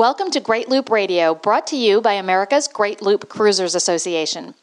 Welcome 0.00 0.30
to 0.30 0.40
Great 0.40 0.70
Loop 0.70 0.88
Radio, 0.88 1.34
brought 1.34 1.66
to 1.66 1.76
you 1.76 2.00
by 2.00 2.14
America's 2.14 2.66
Great 2.68 3.02
Loop 3.02 3.28
Cruisers 3.28 3.74
Association. 3.74 4.54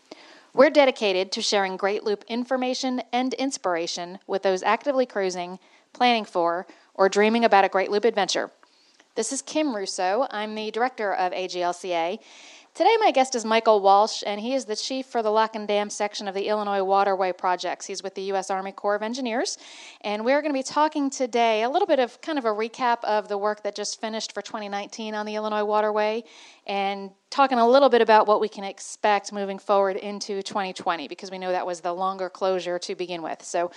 We're 0.55 0.71
dedicated 0.71 1.31
to 1.33 1.43
sharing 1.43 1.77
Great 1.77 2.03
Loop 2.03 2.23
information 2.27 3.03
and 3.13 3.35
inspiration 3.35 4.17
with 4.25 4.41
those 4.41 4.63
actively 4.63 5.05
cruising, 5.05 5.59
planning 5.93 6.25
for, 6.25 6.65
or 6.95 7.07
dreaming 7.07 7.45
about 7.45 7.65
a 7.65 7.69
Great 7.69 7.91
Loop 7.91 8.03
adventure. 8.03 8.49
This 9.13 9.31
is 9.31 9.43
Kim 9.43 9.75
Russo. 9.75 10.25
I'm 10.31 10.55
the 10.55 10.71
director 10.71 11.13
of 11.13 11.31
AGLCA, 11.33 12.17
Today, 12.77 12.95
my 12.99 13.09
guest 13.09 13.33
is 13.33 13.43
Michael 13.43 13.81
Walsh, 13.81 14.21
and 14.23 14.39
he 14.39 14.53
is 14.53 14.65
the 14.65 14.75
chief 14.75 15.07
for 15.07 15.23
the 15.23 15.31
Lock 15.31 15.55
and 15.55 15.67
Dam 15.67 15.89
section 15.89 16.27
of 16.27 16.35
the 16.35 16.47
Illinois 16.47 16.83
Waterway 16.83 17.31
Projects. 17.31 17.87
He's 17.87 18.03
with 18.03 18.13
the 18.13 18.21
U.S. 18.25 18.51
Army 18.51 18.71
Corps 18.71 18.93
of 18.93 19.01
Engineers, 19.01 19.57
and 20.01 20.23
we're 20.23 20.43
going 20.43 20.53
to 20.53 20.59
be 20.59 20.61
talking 20.61 21.09
today 21.09 21.63
a 21.63 21.71
little 21.71 21.87
bit 21.87 21.97
of 21.97 22.21
kind 22.21 22.37
of 22.37 22.45
a 22.45 22.49
recap 22.49 23.03
of 23.03 23.29
the 23.29 23.37
work 23.39 23.63
that 23.63 23.73
just 23.73 23.99
finished 23.99 24.31
for 24.31 24.43
2019 24.43 25.15
on 25.15 25.25
the 25.25 25.33
Illinois 25.33 25.63
Waterway 25.63 26.23
and 26.67 27.09
talking 27.29 27.59
a 27.59 27.67
little 27.67 27.89
bit 27.89 28.01
about 28.01 28.27
what 28.27 28.39
we 28.39 28.47
can 28.47 28.63
expect 28.63 29.33
moving 29.33 29.59
forward 29.59 29.97
into 29.97 30.41
2020 30.41 31.07
because 31.07 31.29
we 31.29 31.37
know 31.37 31.51
that 31.51 31.65
was 31.65 31.81
the 31.81 31.93
longer 31.93 32.29
closure 32.29 32.79
to 32.79 32.95
begin 32.95 33.21
with. 33.21 33.43
So 33.43 33.71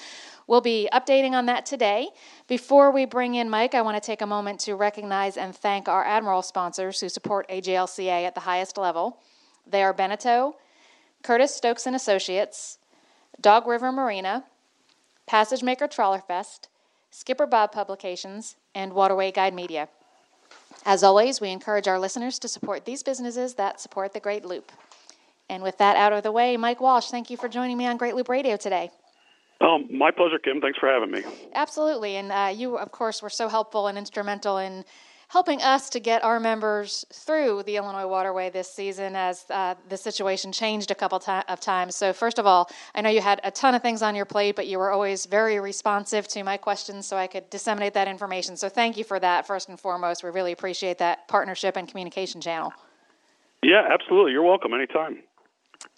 we'll 0.47 0.61
be 0.61 0.89
updating 0.93 1.33
on 1.33 1.47
that 1.47 1.67
today. 1.67 2.09
Before 2.47 2.91
we 2.91 3.05
bring 3.05 3.35
in 3.35 3.51
Mike, 3.51 3.75
I 3.75 3.83
want 3.83 4.01
to 4.01 4.07
take 4.07 4.23
a 4.23 4.27
moment 4.27 4.61
to 4.61 4.75
recognize 4.75 5.37
and 5.37 5.55
thank 5.55 5.89
our 5.89 6.05
Admiral 6.05 6.43
sponsors 6.43 7.01
who 7.01 7.09
support 7.09 7.49
AGLCA 7.49 8.25
at 8.25 8.35
the 8.35 8.41
highest 8.43 8.79
level. 8.79 9.19
They 9.67 9.83
are 9.83 9.93
Beneteau, 9.93 10.55
Curtis 11.23 11.55
Stokes 11.55 11.87
and 11.87 11.97
Associates, 11.97 12.79
Dog 13.41 13.67
River 13.67 13.93
Marina, 13.93 14.45
Passage 15.27 15.63
Maker 15.63 15.87
Trawlerfest, 15.87 16.69
Skipper 17.11 17.47
Bob 17.47 17.73
Publications, 17.73 18.57
and 18.75 18.93
Waterway 18.93 19.33
Guide 19.33 19.55
Media. 19.55 19.89
As 20.85 21.03
always, 21.03 21.41
we 21.41 21.51
encourage 21.51 21.87
our 21.89 21.99
listeners 21.99 22.39
to 22.39 22.49
support 22.49 22.85
these 22.85 23.03
businesses 23.03 23.55
that 23.55 23.81
support 23.81 24.13
the 24.13 24.21
Great 24.21 24.45
Loop. 24.45 24.73
And 25.49 25.63
with 25.63 25.79
that 25.79 25.97
out 25.97 26.13
of 26.13 26.23
the 26.23 26.33
way, 26.33 26.57
Mike 26.57 26.81
Walsh, 26.81 27.11
thank 27.11 27.29
you 27.29 27.37
for 27.37 27.49
joining 27.49 27.77
me 27.77 27.87
on 27.87 27.97
Great 27.97 28.15
Loop 28.15 28.29
Radio 28.29 28.57
today. 28.57 28.91
Um, 29.61 29.89
my 29.91 30.11
pleasure, 30.11 30.39
Kim. 30.39 30.61
Thanks 30.61 30.79
for 30.79 30.89
having 30.89 31.11
me. 31.11 31.23
Absolutely. 31.55 32.17
And 32.17 32.33
uh, 32.33 32.53
you, 32.55 32.79
of 32.79 32.93
course, 32.93 33.21
were 33.21 33.29
so 33.29 33.49
helpful 33.49 33.89
and 33.89 33.99
instrumental 33.99 34.57
in 34.57 34.85
helping 35.31 35.63
us 35.63 35.89
to 35.89 36.01
get 36.01 36.25
our 36.25 36.41
members 36.41 37.07
through 37.13 37.63
the 37.63 37.77
Illinois 37.77 38.07
waterway 38.07 38.51
this 38.51 38.69
season 38.69 39.15
as 39.15 39.47
uh, 39.51 39.77
the 39.89 39.97
situation 39.97 40.51
changed 40.51 40.91
a 40.91 40.95
couple 40.95 41.23
of 41.49 41.61
times. 41.61 41.95
So, 41.95 42.13
first 42.13 42.41
of 42.41 42.47
all, 42.47 42.69
I 42.97 43.01
know 43.01 43.11
you 43.11 43.21
had 43.21 43.41
a 43.45 43.51
ton 43.53 43.77
of 43.77 43.81
things 43.81 44.03
on 44.03 44.17
your 44.17 44.25
plate, 44.25 44.57
but 44.57 44.67
you 44.67 44.77
were 44.77 44.91
always 44.91 45.27
very 45.27 45.61
responsive 45.61 46.27
to 46.29 46.43
my 46.43 46.57
questions 46.57 47.07
so 47.07 47.17
I 47.17 47.29
could 47.29 47.49
disseminate 47.49 47.95
that 47.95 48.09
information. 48.09 48.57
So, 48.57 48.69
thank 48.69 48.97
you 48.97 49.05
for 49.05 49.21
that, 49.21 49.47
first 49.47 49.69
and 49.69 49.79
foremost. 49.79 50.25
We 50.25 50.31
really 50.31 50.51
appreciate 50.51 50.99
that 50.99 51.29
partnership 51.29 51.77
and 51.77 51.87
communication 51.87 52.41
channel. 52.41 52.73
Yeah, 53.63 53.87
absolutely. 53.89 54.33
You're 54.33 54.43
welcome 54.43 54.75
anytime. 54.75 55.23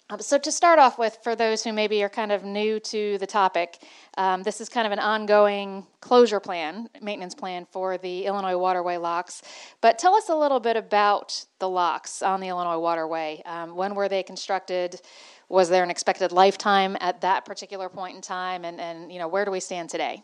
Um, 0.09 0.19
so, 0.19 0.37
to 0.37 0.51
start 0.51 0.79
off 0.79 0.99
with, 0.99 1.17
for 1.23 1.35
those 1.35 1.63
who 1.63 1.71
maybe 1.71 2.03
are 2.03 2.09
kind 2.09 2.31
of 2.31 2.43
new 2.43 2.79
to 2.81 3.17
the 3.19 3.25
topic, 3.25 3.81
um, 4.17 4.43
this 4.43 4.59
is 4.59 4.67
kind 4.67 4.85
of 4.85 4.91
an 4.91 4.99
ongoing 4.99 5.87
closure 6.01 6.41
plan, 6.41 6.89
maintenance 7.01 7.33
plan 7.33 7.65
for 7.71 7.97
the 7.97 8.25
Illinois 8.25 8.57
Waterway 8.57 8.97
locks. 8.97 9.41
But 9.79 9.97
tell 9.97 10.13
us 10.13 10.27
a 10.27 10.35
little 10.35 10.59
bit 10.59 10.75
about 10.75 11.45
the 11.59 11.69
locks 11.69 12.21
on 12.21 12.41
the 12.41 12.49
Illinois 12.49 12.79
Waterway. 12.79 13.41
Um, 13.45 13.75
when 13.75 13.95
were 13.95 14.09
they 14.09 14.23
constructed? 14.23 14.99
Was 15.47 15.69
there 15.69 15.83
an 15.83 15.89
expected 15.89 16.33
lifetime 16.33 16.97
at 16.99 17.21
that 17.21 17.45
particular 17.45 17.87
point 17.87 18.15
in 18.15 18.21
time? 18.21 18.65
And, 18.65 18.81
and 18.81 19.11
you 19.11 19.19
know, 19.19 19.29
where 19.29 19.45
do 19.45 19.51
we 19.51 19.61
stand 19.61 19.89
today? 19.89 20.21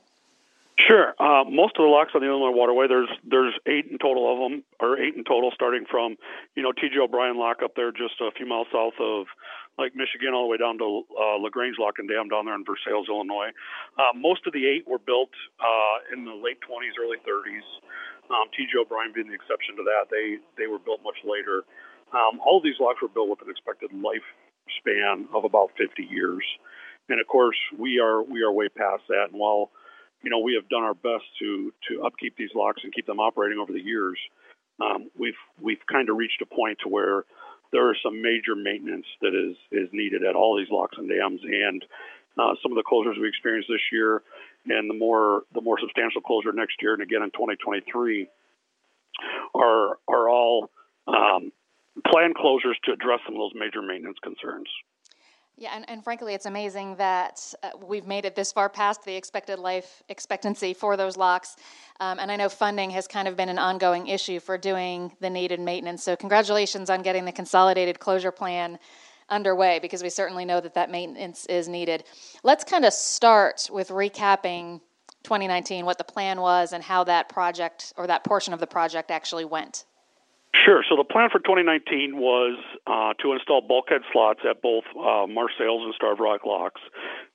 Sure. 0.87 1.13
Uh, 1.19 1.43
most 1.43 1.75
of 1.77 1.83
the 1.83 1.91
locks 1.91 2.11
on 2.15 2.21
the 2.21 2.27
Illinois 2.27 2.55
Waterway, 2.55 2.87
there's 2.87 3.09
there's 3.27 3.53
eight 3.67 3.87
in 3.91 3.97
total 3.97 4.31
of 4.31 4.39
them, 4.39 4.63
or 4.79 4.97
eight 4.97 5.13
in 5.15 5.25
total, 5.25 5.51
starting 5.53 5.83
from 5.89 6.15
you 6.55 6.63
know 6.63 6.71
T.J. 6.71 6.97
O'Brien 6.99 7.37
Lock 7.37 7.57
up 7.61 7.75
there, 7.75 7.91
just 7.91 8.21
a 8.21 8.31
few 8.31 8.45
miles 8.45 8.67
south 8.71 8.93
of 8.99 9.25
Lake 9.79 9.95
Michigan, 9.95 10.35
all 10.35 10.45
the 10.45 10.51
way 10.51 10.59
down 10.59 10.77
to 10.77 11.07
uh, 11.15 11.39
Lagrange 11.39 11.79
Lock 11.79 11.97
and 11.97 12.07
Dam 12.07 12.27
down 12.27 12.45
there 12.45 12.55
in 12.55 12.67
Versailles, 12.67 13.07
Illinois. 13.07 13.55
Uh, 13.95 14.11
most 14.13 14.43
of 14.45 14.53
the 14.53 14.67
eight 14.67 14.83
were 14.87 14.99
built 14.99 15.31
uh, 15.63 15.97
in 16.11 16.25
the 16.25 16.35
late 16.35 16.59
20s, 16.67 16.99
early 16.99 17.17
30s. 17.23 17.65
Um, 18.29 18.51
T.J. 18.53 18.77
O'Brien 18.77 19.15
being 19.15 19.27
the 19.27 19.33
exception 19.33 19.73
to 19.79 19.83
that, 19.87 20.11
they 20.11 20.37
they 20.59 20.67
were 20.67 20.77
built 20.77 21.01
much 21.01 21.17
later. 21.25 21.63
Um, 22.13 22.37
all 22.45 22.57
of 22.59 22.63
these 22.63 22.77
locks 22.79 23.01
were 23.01 23.09
built 23.09 23.29
with 23.29 23.41
an 23.41 23.49
expected 23.49 23.89
lifespan 23.89 25.25
of 25.33 25.45
about 25.45 25.71
50 25.79 26.03
years, 26.03 26.45
and 27.09 27.19
of 27.19 27.25
course 27.25 27.57
we 27.73 27.97
are 27.97 28.21
we 28.21 28.43
are 28.43 28.51
way 28.51 28.69
past 28.69 29.07
that. 29.09 29.31
And 29.31 29.39
while 29.39 29.71
you 30.21 30.29
know, 30.29 30.39
we 30.39 30.53
have 30.55 30.67
done 30.69 30.83
our 30.83 30.93
best 30.93 31.23
to 31.39 31.73
to 31.89 32.03
upkeep 32.03 32.35
these 32.37 32.53
locks 32.53 32.81
and 32.83 32.93
keep 32.93 33.05
them 33.05 33.19
operating 33.19 33.59
over 33.59 33.71
the 33.71 33.81
years. 33.81 34.19
Um, 34.81 35.09
we've 35.17 35.39
we've 35.61 35.81
kind 35.91 36.09
of 36.09 36.17
reached 36.17 36.41
a 36.41 36.45
point 36.45 36.79
to 36.83 36.89
where 36.89 37.23
there 37.71 37.91
is 37.91 37.97
some 38.03 38.21
major 38.21 38.55
maintenance 38.55 39.05
that 39.21 39.35
is 39.35 39.55
is 39.71 39.89
needed 39.91 40.23
at 40.23 40.35
all 40.35 40.57
these 40.57 40.71
locks 40.71 40.97
and 40.97 41.09
dams, 41.09 41.41
and 41.43 41.83
uh, 42.37 42.53
some 42.61 42.71
of 42.71 42.77
the 42.77 42.83
closures 42.83 43.19
we 43.19 43.27
experienced 43.27 43.69
this 43.69 43.81
year, 43.91 44.21
and 44.67 44.89
the 44.89 44.93
more 44.93 45.43
the 45.53 45.61
more 45.61 45.79
substantial 45.79 46.21
closure 46.21 46.53
next 46.53 46.81
year, 46.81 46.93
and 46.93 47.03
again 47.03 47.23
in 47.23 47.31
2023, 47.31 48.27
are 49.55 49.97
are 50.07 50.29
all 50.29 50.69
um, 51.07 51.51
planned 52.07 52.35
closures 52.35 52.79
to 52.85 52.91
address 52.91 53.19
some 53.25 53.35
of 53.35 53.39
those 53.39 53.53
major 53.55 53.81
maintenance 53.81 54.17
concerns. 54.23 54.69
Yeah, 55.59 55.71
and, 55.75 55.89
and 55.89 56.01
frankly, 56.01 56.33
it's 56.33 56.45
amazing 56.45 56.95
that 56.95 57.53
uh, 57.61 57.71
we've 57.85 58.07
made 58.07 58.23
it 58.23 58.33
this 58.33 58.49
far 58.49 58.69
past 58.69 59.03
the 59.03 59.13
expected 59.13 59.59
life 59.59 60.01
expectancy 60.07 60.73
for 60.73 60.95
those 60.95 61.17
locks. 61.17 61.57
Um, 61.99 62.17
and 62.17 62.31
I 62.31 62.37
know 62.37 62.47
funding 62.47 62.91
has 62.91 63.07
kind 63.07 63.27
of 63.27 63.35
been 63.35 63.49
an 63.49 63.59
ongoing 63.59 64.07
issue 64.07 64.39
for 64.39 64.57
doing 64.57 65.11
the 65.19 65.29
needed 65.29 65.59
maintenance. 65.59 66.01
So, 66.01 66.15
congratulations 66.15 66.89
on 66.89 67.01
getting 67.01 67.25
the 67.25 67.33
consolidated 67.33 67.99
closure 67.99 68.31
plan 68.31 68.79
underway 69.27 69.79
because 69.79 70.01
we 70.01 70.09
certainly 70.09 70.45
know 70.45 70.61
that 70.61 70.75
that 70.75 70.89
maintenance 70.89 71.45
is 71.47 71.67
needed. 71.67 72.05
Let's 72.41 72.63
kind 72.63 72.85
of 72.85 72.93
start 72.93 73.69
with 73.69 73.89
recapping 73.89 74.79
2019, 75.23 75.85
what 75.85 75.97
the 75.97 76.05
plan 76.05 76.39
was, 76.39 76.71
and 76.71 76.81
how 76.81 77.03
that 77.03 77.27
project 77.27 77.91
or 77.97 78.07
that 78.07 78.23
portion 78.23 78.53
of 78.53 78.61
the 78.61 78.67
project 78.67 79.11
actually 79.11 79.43
went. 79.43 79.83
Sure. 80.49 80.81
So 80.89 80.97
the 80.97 81.05
plan 81.05 81.29
for 81.29 81.37
2019 81.37 82.17
was 82.17 82.57
uh, 82.89 83.13
to 83.21 83.33
install 83.33 83.61
bulkhead 83.61 84.01
slots 84.11 84.41
at 84.49 84.61
both 84.61 84.83
uh, 84.97 85.29
Marseilles 85.29 85.85
and 85.85 85.93
Starved 85.93 86.19
Rock 86.19 86.41
locks. 86.43 86.81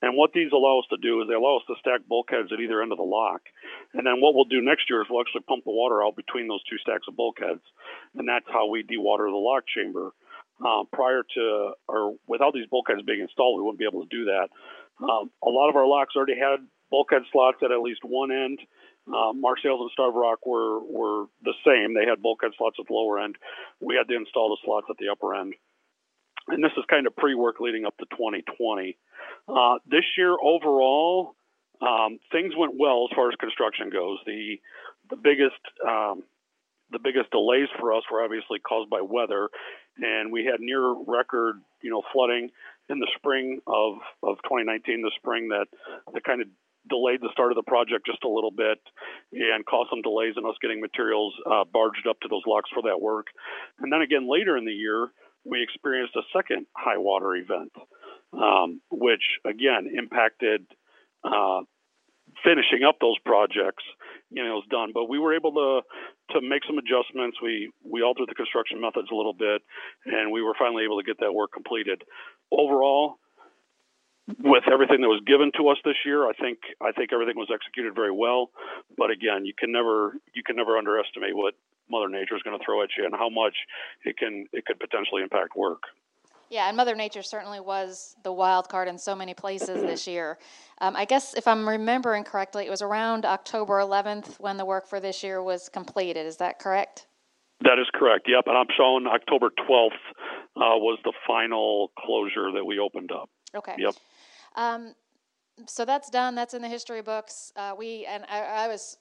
And 0.02 0.16
what 0.16 0.32
these 0.34 0.50
allow 0.50 0.80
us 0.82 0.86
to 0.90 0.98
do 0.98 1.22
is 1.22 1.28
they 1.28 1.38
allow 1.38 1.56
us 1.56 1.66
to 1.70 1.78
stack 1.78 2.02
bulkheads 2.10 2.50
at 2.50 2.58
either 2.58 2.82
end 2.82 2.90
of 2.90 2.98
the 2.98 3.06
lock. 3.06 3.42
And 3.94 4.04
then 4.04 4.18
what 4.18 4.34
we'll 4.34 4.50
do 4.50 4.60
next 4.60 4.90
year 4.90 5.00
is 5.00 5.06
we'll 5.08 5.22
actually 5.22 5.46
pump 5.46 5.62
the 5.62 5.70
water 5.70 6.02
out 6.02 6.16
between 6.16 6.48
those 6.48 6.62
two 6.66 6.78
stacks 6.82 7.06
of 7.06 7.14
bulkheads. 7.14 7.62
And 8.18 8.26
that's 8.26 8.50
how 8.50 8.66
we 8.66 8.82
dewater 8.82 9.30
the 9.30 9.38
lock 9.38 9.62
chamber. 9.70 10.10
Uh, 10.58 10.82
prior 10.92 11.22
to 11.34 11.72
or 11.86 12.14
without 12.26 12.52
these 12.54 12.66
bulkheads 12.66 13.02
being 13.02 13.20
installed, 13.20 13.58
we 13.58 13.62
wouldn't 13.62 13.78
be 13.78 13.86
able 13.86 14.02
to 14.02 14.10
do 14.10 14.26
that. 14.26 14.50
Um, 14.98 15.30
a 15.42 15.50
lot 15.50 15.70
of 15.70 15.76
our 15.76 15.86
locks 15.86 16.14
already 16.16 16.38
had 16.38 16.66
bulkhead 16.90 17.22
slots 17.30 17.58
at 17.62 17.70
at 17.70 17.80
least 17.80 18.00
one 18.02 18.30
end 18.30 18.58
uh, 19.08 19.32
Marseilles 19.34 19.80
and 19.80 19.90
Starved 19.92 20.16
Rock 20.16 20.46
were 20.46 20.80
were 20.80 21.26
the 21.42 21.54
same. 21.64 21.94
They 21.94 22.08
had 22.08 22.22
bulkhead 22.22 22.52
slots 22.56 22.76
at 22.80 22.86
the 22.86 22.94
lower 22.94 23.18
end. 23.18 23.36
We 23.80 23.96
had 23.96 24.08
to 24.08 24.16
install 24.16 24.50
the 24.50 24.58
slots 24.64 24.86
at 24.90 24.96
the 24.98 25.10
upper 25.10 25.34
end. 25.34 25.54
And 26.48 26.62
this 26.62 26.72
is 26.76 26.84
kind 26.88 27.06
of 27.06 27.16
pre-work 27.16 27.60
leading 27.60 27.86
up 27.86 27.96
to 27.98 28.04
2020. 28.10 28.98
Uh, 29.48 29.78
this 29.86 30.04
year 30.16 30.36
overall, 30.42 31.36
um, 31.80 32.18
things 32.32 32.52
went 32.56 32.74
well 32.78 33.08
as 33.10 33.16
far 33.16 33.28
as 33.28 33.34
construction 33.36 33.90
goes. 33.90 34.18
The 34.26 34.56
the 35.10 35.16
biggest 35.16 35.60
um, 35.86 36.22
the 36.90 36.98
biggest 36.98 37.30
delays 37.30 37.68
for 37.78 37.92
us 37.92 38.04
were 38.10 38.22
obviously 38.22 38.58
caused 38.58 38.88
by 38.88 39.00
weather, 39.02 39.48
and 39.98 40.32
we 40.32 40.44
had 40.44 40.60
near 40.60 40.94
record 41.06 41.60
you 41.82 41.90
know 41.90 42.02
flooding 42.12 42.50
in 42.88 42.98
the 42.98 43.08
spring 43.16 43.60
of, 43.66 43.94
of 44.22 44.36
2019, 44.44 45.02
the 45.02 45.10
spring 45.16 45.48
that 45.48 45.66
that 46.12 46.24
kind 46.24 46.42
of 46.42 46.48
delayed 46.88 47.20
the 47.20 47.32
start 47.32 47.52
of 47.52 47.56
the 47.56 47.66
project 47.66 48.06
just 48.06 48.24
a 48.24 48.28
little 48.28 48.50
bit 48.50 48.78
and 49.32 49.64
caused 49.66 49.90
some 49.90 50.02
delays 50.02 50.34
in 50.36 50.44
us 50.44 50.56
getting 50.60 50.80
materials 50.80 51.34
uh, 51.50 51.64
barged 51.64 52.06
up 52.08 52.20
to 52.20 52.28
those 52.28 52.42
locks 52.46 52.70
for 52.72 52.82
that 52.82 53.00
work. 53.00 53.26
And 53.80 53.92
then 53.92 54.02
again, 54.02 54.30
later 54.30 54.56
in 54.56 54.64
the 54.64 54.72
year, 54.72 55.08
we 55.44 55.62
experienced 55.62 56.16
a 56.16 56.22
second 56.36 56.66
high 56.76 56.98
water 56.98 57.36
event, 57.36 57.72
um, 58.32 58.80
which 58.90 59.22
again 59.44 59.92
impacted 59.96 60.66
uh, 61.22 61.60
finishing 62.42 62.82
up 62.86 62.96
those 63.00 63.18
projects. 63.24 63.84
You 64.30 64.42
know, 64.42 64.58
it 64.58 64.64
was 64.64 64.70
done, 64.70 64.90
but 64.92 65.08
we 65.08 65.18
were 65.18 65.34
able 65.34 65.52
to 65.52 66.34
to 66.34 66.40
make 66.40 66.64
some 66.66 66.78
adjustments. 66.78 67.38
We 67.42 67.70
we 67.84 68.02
altered 68.02 68.28
the 68.28 68.34
construction 68.34 68.80
methods 68.80 69.08
a 69.12 69.14
little 69.14 69.34
bit, 69.34 69.62
and 70.06 70.32
we 70.32 70.42
were 70.42 70.54
finally 70.58 70.84
able 70.84 70.98
to 70.98 71.04
get 71.04 71.20
that 71.20 71.32
work 71.32 71.52
completed. 71.52 72.02
Overall, 72.50 73.16
with 74.42 74.64
everything 74.72 75.00
that 75.02 75.08
was 75.08 75.20
given 75.26 75.52
to 75.56 75.68
us 75.68 75.76
this 75.84 75.96
year, 76.04 76.26
I 76.26 76.32
think 76.32 76.58
I 76.80 76.92
think 76.92 77.12
everything 77.12 77.36
was 77.36 77.48
executed 77.52 77.94
very 77.94 78.12
well. 78.12 78.50
But 78.96 79.10
again, 79.10 79.44
you 79.44 79.52
can 79.56 79.70
never 79.70 80.14
you 80.34 80.42
can 80.42 80.56
never 80.56 80.78
underestimate 80.78 81.36
what 81.36 81.54
Mother 81.90 82.08
Nature 82.08 82.36
is 82.36 82.42
going 82.42 82.58
to 82.58 82.64
throw 82.64 82.82
at 82.82 82.88
you 82.96 83.04
and 83.04 83.14
how 83.14 83.28
much 83.28 83.54
it 84.04 84.16
can 84.16 84.46
it 84.52 84.64
could 84.64 84.80
potentially 84.80 85.22
impact 85.22 85.56
work. 85.56 85.82
Yeah, 86.50 86.68
and 86.68 86.76
Mother 86.76 86.94
Nature 86.94 87.22
certainly 87.22 87.60
was 87.60 88.16
the 88.22 88.32
wild 88.32 88.68
card 88.68 88.86
in 88.86 88.98
so 88.98 89.14
many 89.16 89.34
places 89.34 89.82
this 89.82 90.06
year. 90.14 90.38
Um, 90.80 90.94
I 90.96 91.04
guess 91.04 91.34
if 91.34 91.48
I'm 91.48 91.68
remembering 91.68 92.24
correctly, 92.24 92.66
it 92.66 92.70
was 92.70 92.82
around 92.82 93.24
October 93.24 93.78
11th 93.80 94.38
when 94.40 94.56
the 94.56 94.64
work 94.64 94.86
for 94.86 95.00
this 95.00 95.22
year 95.22 95.42
was 95.42 95.68
completed. 95.68 96.26
Is 96.26 96.36
that 96.38 96.58
correct? 96.58 97.06
That 97.62 97.78
is 97.78 97.86
correct. 97.94 98.28
Yep, 98.28 98.44
and 98.46 98.56
I'm 98.56 98.66
showing 98.76 99.06
October 99.06 99.50
12th 99.68 99.88
uh, 100.56 100.76
was 100.76 100.98
the 101.02 101.12
final 101.26 101.90
closure 101.98 102.52
that 102.52 102.64
we 102.64 102.78
opened 102.78 103.10
up. 103.10 103.30
Okay. 103.54 103.74
Yep. 103.78 103.94
Um, 104.54 104.94
so 105.66 105.84
that's 105.84 106.10
done. 106.10 106.34
That's 106.34 106.54
in 106.54 106.62
the 106.62 106.68
history 106.68 107.02
books. 107.02 107.52
Uh, 107.56 107.74
we 107.76 108.06
and 108.06 108.24
I, 108.28 108.40
I, 108.40 108.68
was 108.68 108.96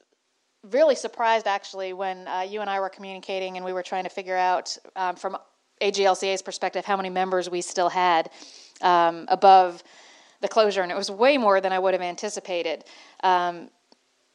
really 0.72 0.96
surprised 0.96 1.48
actually 1.48 1.94
when 1.94 2.28
uh, 2.28 2.42
you 2.42 2.62
and 2.62 2.70
I 2.70 2.80
were 2.80 2.90
communicating 2.90 3.58
and 3.58 3.66
we 3.66 3.74
were 3.74 3.84
trying 3.84 4.04
to 4.04 4.10
figure 4.10 4.38
out 4.38 4.78
um, 4.96 5.16
from 5.16 5.38
AGLCA's 5.82 6.42
perspective 6.42 6.86
how 6.86 6.96
many 6.96 7.10
members 7.10 7.50
we 7.50 7.62
still 7.62 7.90
had 7.90 8.30
um, 8.82 9.26
above 9.30 9.84
the 10.42 10.48
closure, 10.48 10.82
and 10.82 10.92
it 10.92 10.96
was 10.96 11.10
way 11.10 11.38
more 11.38 11.62
than 11.62 11.72
I 11.72 11.80
would 11.80 11.94
have 11.94 12.02
anticipated. 12.02 12.84
Um, 13.24 13.70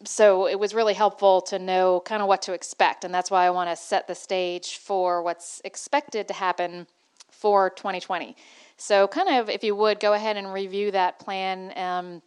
so 0.04 0.46
it 0.46 0.58
was 0.58 0.74
really 0.74 0.94
helpful 0.94 1.40
to 1.42 1.58
know 1.58 2.00
kind 2.04 2.22
of 2.22 2.28
what 2.28 2.42
to 2.42 2.52
expect, 2.52 3.04
and 3.04 3.12
that's 3.12 3.30
why 3.30 3.46
I 3.46 3.50
want 3.50 3.70
to 3.70 3.76
set 3.76 4.06
the 4.06 4.14
stage 4.14 4.78
for 4.78 5.22
what's 5.22 5.60
expected 5.64 6.28
to 6.28 6.34
happen 6.34 6.86
for 7.30 7.70
2020. 7.70 8.36
So, 8.78 9.08
kind 9.08 9.28
of, 9.28 9.50
if 9.50 9.64
you 9.64 9.74
would, 9.74 9.98
go 9.98 10.12
ahead 10.12 10.36
and 10.36 10.52
review 10.52 10.92
that 10.92 11.18
plan. 11.18 11.72
Um, 11.76 12.22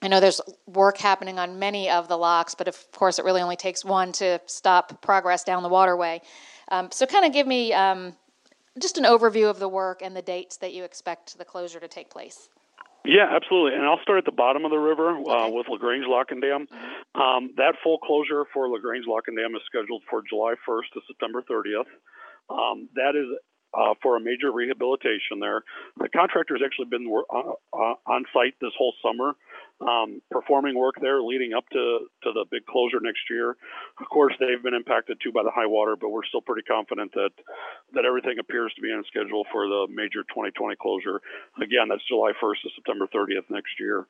I 0.00 0.08
know 0.08 0.20
there's 0.20 0.40
work 0.66 0.96
happening 0.96 1.38
on 1.38 1.58
many 1.58 1.90
of 1.90 2.08
the 2.08 2.16
locks, 2.16 2.54
but 2.54 2.66
of 2.66 2.90
course, 2.92 3.18
it 3.18 3.24
really 3.24 3.42
only 3.42 3.56
takes 3.56 3.84
one 3.84 4.10
to 4.12 4.40
stop 4.46 5.02
progress 5.02 5.44
down 5.44 5.62
the 5.62 5.68
waterway. 5.68 6.22
Um, 6.70 6.90
so, 6.90 7.04
kind 7.04 7.26
of 7.26 7.32
give 7.32 7.46
me 7.46 7.74
um, 7.74 8.16
just 8.80 8.96
an 8.96 9.04
overview 9.04 9.50
of 9.50 9.58
the 9.58 9.68
work 9.68 10.00
and 10.02 10.16
the 10.16 10.22
dates 10.22 10.56
that 10.56 10.72
you 10.72 10.82
expect 10.82 11.36
the 11.36 11.44
closure 11.44 11.78
to 11.78 11.88
take 11.88 12.08
place. 12.08 12.48
Yeah, 13.04 13.26
absolutely. 13.28 13.74
And 13.74 13.84
I'll 13.84 14.00
start 14.02 14.18
at 14.18 14.24
the 14.24 14.32
bottom 14.32 14.64
of 14.64 14.70
the 14.70 14.78
river 14.78 15.10
uh, 15.10 15.46
okay. 15.46 15.52
with 15.52 15.66
LaGrange 15.68 16.06
Lock 16.06 16.30
and 16.30 16.40
Dam. 16.40 16.66
Mm-hmm. 16.66 17.20
Um, 17.20 17.50
that 17.56 17.74
full 17.82 17.98
closure 17.98 18.44
for 18.54 18.68
LaGrange 18.68 19.04
Lock 19.06 19.24
and 19.26 19.36
Dam 19.36 19.54
is 19.56 19.62
scheduled 19.66 20.02
for 20.08 20.22
July 20.22 20.54
1st 20.66 20.94
to 20.94 21.00
September 21.06 21.42
30th. 21.42 21.90
Um, 22.48 22.88
that 22.94 23.16
is 23.16 23.26
uh, 23.74 23.94
for 24.02 24.16
a 24.16 24.20
major 24.20 24.52
rehabilitation 24.52 25.40
there. 25.40 25.62
The 25.98 26.08
contractor 26.08 26.54
has 26.54 26.62
actually 26.64 26.90
been 26.90 27.08
uh, 27.08 27.56
uh, 27.72 27.94
on 28.06 28.24
site 28.32 28.54
this 28.60 28.72
whole 28.76 28.94
summer, 29.02 29.34
um, 29.80 30.20
performing 30.30 30.76
work 30.76 30.96
there 31.00 31.22
leading 31.22 31.52
up 31.54 31.64
to, 31.72 32.06
to 32.24 32.32
the 32.32 32.44
big 32.50 32.66
closure 32.66 33.00
next 33.00 33.24
year. 33.30 33.56
Of 34.00 34.06
course, 34.12 34.34
they've 34.38 34.62
been 34.62 34.74
impacted 34.74 35.18
too 35.22 35.32
by 35.32 35.42
the 35.42 35.54
high 35.54 35.66
water, 35.66 35.96
but 35.96 36.10
we're 36.10 36.24
still 36.28 36.42
pretty 36.42 36.62
confident 36.62 37.12
that, 37.14 37.32
that 37.94 38.04
everything 38.04 38.36
appears 38.38 38.72
to 38.76 38.82
be 38.82 38.88
on 38.88 39.04
schedule 39.08 39.44
for 39.52 39.66
the 39.66 39.86
major 39.88 40.22
2020 40.28 40.76
closure. 40.80 41.20
Again, 41.56 41.88
that's 41.88 42.06
July 42.06 42.32
1st 42.42 42.62
to 42.62 42.70
September 42.76 43.08
30th 43.08 43.48
next 43.48 43.80
year. 43.80 44.06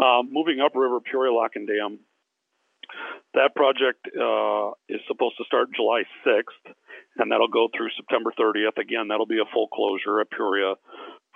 Uh, 0.00 0.22
moving 0.22 0.60
upriver, 0.60 1.00
Peoria 1.00 1.32
Lock 1.32 1.52
and 1.56 1.66
Dam. 1.66 1.98
That 3.34 3.54
project 3.54 4.06
uh, 4.10 4.74
is 4.88 5.00
supposed 5.06 5.36
to 5.38 5.44
start 5.44 5.68
July 5.74 6.02
6th 6.26 6.74
and 7.18 7.30
that'll 7.30 7.48
go 7.48 7.68
through 7.76 7.90
September 7.96 8.32
30th. 8.38 8.78
Again, 8.78 9.08
that'll 9.08 9.26
be 9.26 9.38
a 9.40 9.52
full 9.52 9.68
closure 9.68 10.20
at 10.20 10.30
Peoria 10.30 10.74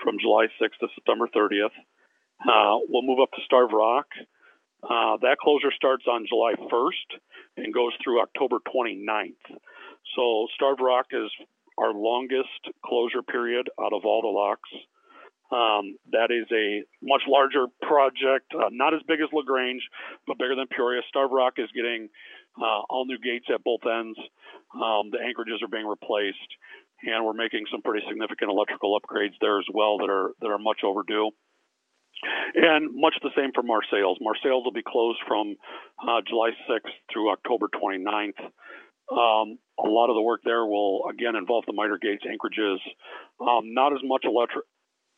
from 0.02 0.18
July 0.20 0.46
6th 0.60 0.78
to 0.80 0.88
September 0.94 1.28
30th. 1.34 1.74
Uh, 2.42 2.78
we'll 2.88 3.02
move 3.02 3.20
up 3.22 3.30
to 3.32 3.42
Starved 3.44 3.72
Rock. 3.72 4.06
Uh, 4.82 5.16
that 5.22 5.38
closure 5.40 5.72
starts 5.74 6.04
on 6.10 6.26
July 6.28 6.54
1st 6.70 7.18
and 7.56 7.72
goes 7.72 7.92
through 8.02 8.20
October 8.20 8.58
29th. 8.74 9.56
So 10.16 10.46
Starved 10.54 10.80
Rock 10.80 11.06
is 11.12 11.30
our 11.78 11.92
longest 11.92 12.48
closure 12.84 13.22
period 13.22 13.68
out 13.80 13.92
of 13.92 14.04
all 14.04 14.22
the 14.22 14.28
locks. 14.28 14.68
Um, 15.52 16.00
that 16.10 16.32
is 16.32 16.48
a 16.50 16.82
much 17.02 17.22
larger 17.28 17.66
project, 17.82 18.50
uh, 18.56 18.72
not 18.72 18.94
as 18.94 19.00
big 19.06 19.20
as 19.20 19.28
LaGrange, 19.32 19.82
but 20.26 20.38
bigger 20.38 20.56
than 20.56 20.66
Peoria. 20.66 21.02
Starved 21.08 21.34
Rock 21.34 21.54
is 21.58 21.68
getting 21.76 22.08
uh, 22.56 22.80
all 22.88 23.04
new 23.04 23.18
gates 23.18 23.46
at 23.52 23.62
both 23.62 23.84
ends. 23.84 24.18
Um, 24.74 25.12
the 25.12 25.20
anchorages 25.20 25.60
are 25.62 25.68
being 25.68 25.86
replaced, 25.86 26.50
and 27.04 27.24
we're 27.24 27.36
making 27.36 27.66
some 27.70 27.82
pretty 27.82 28.06
significant 28.08 28.50
electrical 28.50 28.98
upgrades 28.98 29.36
there 29.40 29.58
as 29.58 29.66
well 29.72 29.98
that 29.98 30.10
are 30.10 30.32
that 30.40 30.48
are 30.48 30.58
much 30.58 30.80
overdue. 30.82 31.30
And 32.54 32.94
much 32.94 33.14
the 33.22 33.34
same 33.36 33.52
for 33.52 33.62
Marseilles. 33.62 34.16
Marseilles 34.20 34.64
will 34.64 34.72
be 34.72 34.86
closed 34.86 35.18
from 35.28 35.56
uh, 36.00 36.22
July 36.26 36.50
6th 36.70 36.94
through 37.12 37.30
October 37.30 37.68
29th. 37.68 38.40
Um, 39.12 39.58
a 39.78 39.88
lot 39.88 40.08
of 40.08 40.16
the 40.16 40.22
work 40.22 40.40
there 40.44 40.64
will 40.64 41.04
again 41.10 41.36
involve 41.36 41.64
the 41.66 41.74
miter 41.74 41.98
gates, 42.00 42.24
anchorages, 42.24 42.80
um, 43.40 43.74
not 43.74 43.92
as 43.92 43.98
much 44.02 44.24
electric 44.24 44.64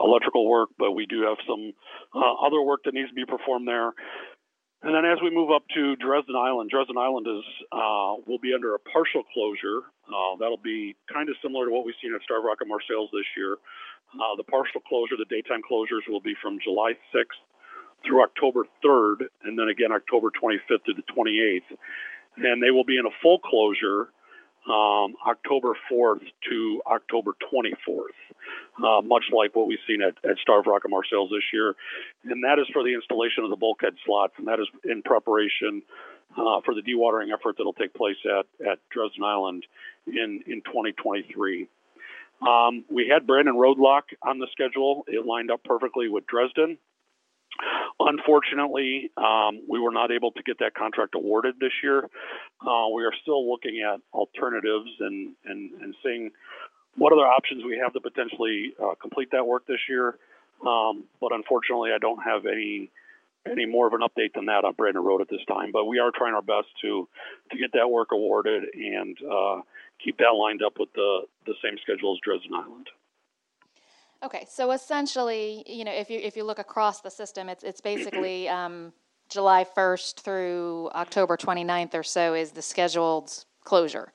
electrical 0.00 0.48
work, 0.48 0.70
but 0.78 0.92
we 0.92 1.06
do 1.06 1.22
have 1.22 1.38
some 1.48 1.72
uh, 2.14 2.34
other 2.46 2.60
work 2.60 2.80
that 2.84 2.94
needs 2.94 3.08
to 3.08 3.14
be 3.14 3.24
performed 3.24 3.66
there. 3.66 3.92
And 4.82 4.94
then 4.94 5.04
as 5.08 5.18
we 5.22 5.30
move 5.34 5.50
up 5.50 5.64
to 5.74 5.96
Dresden 5.96 6.36
Island, 6.36 6.70
Dresden 6.70 6.98
Island 6.98 7.26
is 7.26 7.44
uh, 7.72 8.20
will 8.28 8.38
be 8.38 8.52
under 8.54 8.74
a 8.74 8.78
partial 8.78 9.24
closure. 9.32 9.88
Uh, 10.06 10.36
that'll 10.38 10.62
be 10.62 10.94
kind 11.12 11.28
of 11.28 11.34
similar 11.42 11.66
to 11.66 11.72
what 11.72 11.84
we've 11.84 11.96
seen 12.02 12.14
at 12.14 12.22
Star 12.22 12.44
Rock 12.44 12.58
and 12.60 12.68
Marseilles 12.68 13.08
this 13.10 13.26
year. 13.36 13.56
Uh, 14.14 14.36
the 14.36 14.44
partial 14.44 14.80
closure, 14.84 15.16
the 15.16 15.26
daytime 15.26 15.64
closures, 15.64 16.04
will 16.08 16.20
be 16.20 16.34
from 16.40 16.60
July 16.62 16.92
6th 17.10 17.40
through 18.04 18.22
October 18.22 18.64
3rd, 18.84 19.26
and 19.42 19.58
then 19.58 19.68
again 19.68 19.90
October 19.90 20.28
25th 20.30 20.84
to 20.86 20.92
the 20.94 21.02
28th. 21.10 21.72
And 22.36 22.62
they 22.62 22.70
will 22.70 22.84
be 22.84 22.98
in 22.98 23.06
a 23.06 23.14
full 23.22 23.40
closure 23.40 24.12
um, 24.68 25.14
October 25.26 25.72
4th 25.90 26.22
to 26.50 26.82
October 26.86 27.36
24th, 27.52 28.16
uh, 28.84 29.00
much 29.02 29.24
like 29.32 29.54
what 29.54 29.66
we've 29.66 29.78
seen 29.86 30.02
at, 30.02 30.14
at 30.28 30.38
Starved 30.42 30.66
Rock 30.66 30.82
and 30.84 30.90
Marseilles 30.90 31.30
this 31.30 31.44
year. 31.52 31.74
And 32.24 32.42
that 32.44 32.58
is 32.58 32.66
for 32.72 32.82
the 32.82 32.94
installation 32.94 33.44
of 33.44 33.50
the 33.50 33.56
bulkhead 33.56 33.94
slots, 34.04 34.34
and 34.38 34.48
that 34.48 34.58
is 34.60 34.66
in 34.84 35.02
preparation 35.02 35.82
uh, 36.36 36.60
for 36.64 36.74
the 36.74 36.82
dewatering 36.82 37.32
effort 37.32 37.56
that 37.56 37.64
will 37.64 37.72
take 37.72 37.94
place 37.94 38.16
at, 38.24 38.46
at 38.66 38.78
Dresden 38.90 39.24
Island 39.24 39.64
in, 40.06 40.42
in 40.46 40.62
2023. 40.62 41.68
Um, 42.46 42.84
we 42.90 43.08
had 43.08 43.26
Brandon 43.26 43.56
Road 43.56 43.78
Lock 43.78 44.06
on 44.22 44.38
the 44.38 44.46
schedule. 44.52 45.04
It 45.06 45.24
lined 45.24 45.50
up 45.50 45.64
perfectly 45.64 46.08
with 46.08 46.26
Dresden. 46.26 46.76
Unfortunately, 47.98 49.10
um, 49.16 49.62
we 49.68 49.80
were 49.80 49.92
not 49.92 50.10
able 50.10 50.32
to 50.32 50.42
get 50.42 50.58
that 50.58 50.74
contract 50.74 51.14
awarded 51.14 51.56
this 51.58 51.72
year. 51.82 52.08
Uh, 52.60 52.88
we 52.94 53.04
are 53.04 53.12
still 53.22 53.48
looking 53.50 53.80
at 53.80 54.00
alternatives 54.12 54.90
and, 55.00 55.34
and, 55.44 55.72
and 55.80 55.94
seeing 56.02 56.30
what 56.96 57.12
other 57.12 57.26
options 57.26 57.64
we 57.64 57.78
have 57.82 57.92
to 57.92 58.00
potentially 58.00 58.74
uh, 58.82 58.94
complete 59.00 59.30
that 59.32 59.46
work 59.46 59.66
this 59.66 59.80
year. 59.88 60.18
Um, 60.66 61.04
but 61.20 61.32
unfortunately, 61.32 61.90
I 61.94 61.98
don't 61.98 62.22
have 62.22 62.46
any 62.46 62.90
any 63.50 63.64
more 63.64 63.86
of 63.86 63.92
an 63.92 64.00
update 64.00 64.34
than 64.34 64.46
that 64.46 64.64
on 64.64 64.72
Brandon 64.72 65.04
Road 65.04 65.20
at 65.20 65.28
this 65.28 65.44
time. 65.46 65.70
But 65.72 65.84
we 65.84 65.98
are 65.98 66.10
trying 66.10 66.34
our 66.34 66.42
best 66.42 66.68
to 66.82 67.08
to 67.52 67.58
get 67.58 67.72
that 67.74 67.88
work 67.88 68.08
awarded 68.12 68.64
and 68.74 69.16
uh, 69.22 69.60
keep 70.02 70.18
that 70.18 70.34
lined 70.34 70.62
up 70.64 70.74
with 70.78 70.92
the 70.94 71.22
the 71.46 71.54
same 71.62 71.76
schedule 71.82 72.14
as 72.14 72.20
Dresden 72.24 72.54
Island. 72.54 72.88
Okay, 74.22 74.46
so 74.48 74.72
essentially, 74.72 75.62
you 75.66 75.84
know, 75.84 75.92
if 75.92 76.10
you 76.10 76.18
if 76.18 76.36
you 76.36 76.44
look 76.44 76.58
across 76.58 77.00
the 77.00 77.10
system, 77.10 77.48
it's 77.48 77.62
it's 77.62 77.80
basically 77.80 78.48
um, 78.48 78.92
July 79.28 79.64
1st 79.64 80.20
through 80.20 80.90
October 80.94 81.36
29th 81.36 81.94
or 81.94 82.02
so 82.02 82.34
is 82.34 82.52
the 82.52 82.62
scheduled 82.62 83.44
closure. 83.64 84.12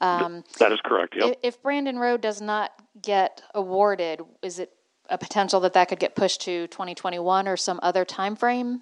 Um, 0.00 0.44
that 0.58 0.72
is 0.72 0.80
correct. 0.82 1.14
Yep. 1.18 1.38
If, 1.42 1.62
Brandon 1.62 1.98
Road 1.98 2.22
does 2.22 2.40
not 2.40 2.72
get 3.02 3.42
awarded, 3.54 4.22
is 4.42 4.58
it 4.58 4.72
a 5.10 5.18
potential 5.18 5.60
that 5.60 5.74
that 5.74 5.88
could 5.88 5.98
get 5.98 6.14
pushed 6.14 6.40
to 6.42 6.66
2021 6.68 7.46
or 7.46 7.56
some 7.56 7.78
other 7.82 8.06
time 8.06 8.34
frame? 8.34 8.80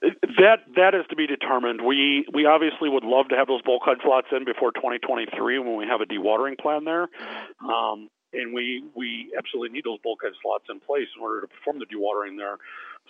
That 0.00 0.60
that 0.76 0.94
is 0.94 1.04
to 1.10 1.16
be 1.16 1.26
determined. 1.26 1.82
We 1.84 2.24
we 2.32 2.46
obviously 2.46 2.88
would 2.88 3.04
love 3.04 3.28
to 3.28 3.36
have 3.36 3.46
those 3.48 3.60
bulkhead 3.60 3.98
slots 4.02 4.28
in 4.32 4.46
before 4.46 4.72
2023 4.72 5.58
when 5.58 5.76
we 5.76 5.84
have 5.84 6.00
a 6.00 6.06
dewatering 6.06 6.58
plan 6.58 6.84
there. 6.84 7.06
Mm-hmm. 7.06 7.68
Um, 7.68 8.08
and 8.32 8.54
we 8.54 8.84
we 8.94 9.32
absolutely 9.36 9.74
need 9.74 9.84
those 9.84 9.98
bulkhead 10.02 10.32
slots 10.42 10.64
in 10.70 10.80
place 10.80 11.08
in 11.16 11.22
order 11.22 11.40
to 11.42 11.48
perform 11.48 11.78
the 11.78 11.86
dewatering 11.86 12.36
there. 12.36 12.58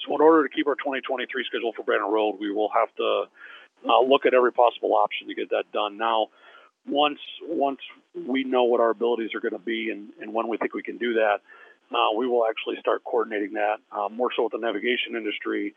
So 0.07 0.15
in 0.15 0.21
order 0.21 0.47
to 0.47 0.55
keep 0.55 0.67
our 0.67 0.77
2023 0.77 1.29
schedule 1.45 1.73
for 1.77 1.83
Brandon 1.83 2.11
Road, 2.11 2.39
we 2.41 2.51
will 2.53 2.71
have 2.75 2.95
to 2.97 3.25
uh, 3.89 4.01
look 4.01 4.27
at 4.27 4.35
every 4.35 4.53
possible 4.53 4.95
option 4.95 5.29
to 5.29 5.35
get 5.35 5.51
that 5.51 5.65
done. 5.73 5.99
Now, 5.99 6.29
once 6.87 7.21
once 7.43 7.81
we 8.15 8.45
know 8.45 8.65
what 8.65 8.81
our 8.81 8.91
abilities 8.91 9.31
are 9.35 9.41
going 9.41 9.53
to 9.53 9.59
be 9.59 9.91
and, 9.91 10.11
and 10.21 10.33
when 10.33 10.49
we 10.49 10.57
think 10.57 10.75
we 10.75 10.83
can 10.83 10.99
do 10.99 11.15
that, 11.15 11.41
uh, 11.93 12.17
we 12.17 12.27
will 12.27 12.47
actually 12.47 12.77
start 12.81 13.05
coordinating 13.05 13.53
that 13.55 13.77
uh, 13.93 14.09
more 14.09 14.31
so 14.35 14.45
with 14.45 14.53
the 14.53 14.59
navigation 14.59 15.17
industry 15.17 15.75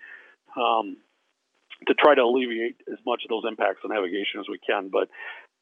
um, 0.56 0.98
to 1.88 1.94
try 1.94 2.16
to 2.16 2.22
alleviate 2.22 2.78
as 2.92 3.00
much 3.06 3.24
of 3.24 3.30
those 3.30 3.44
impacts 3.48 3.80
on 3.84 3.92
navigation 3.92 4.40
as 4.40 4.46
we 4.50 4.60
can. 4.60 4.90
But 4.90 5.10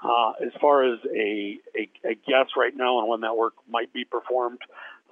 uh, 0.04 0.34
as 0.44 0.52
far 0.60 0.84
as 0.84 1.00
a, 1.06 1.60
a, 1.78 1.90
a, 2.06 2.16
guess 2.28 2.48
right 2.58 2.74
now 2.76 2.98
on 2.98 3.08
when 3.08 3.22
that 3.22 3.36
work 3.36 3.54
might 3.70 3.94
be 3.94 4.04
performed, 4.04 4.60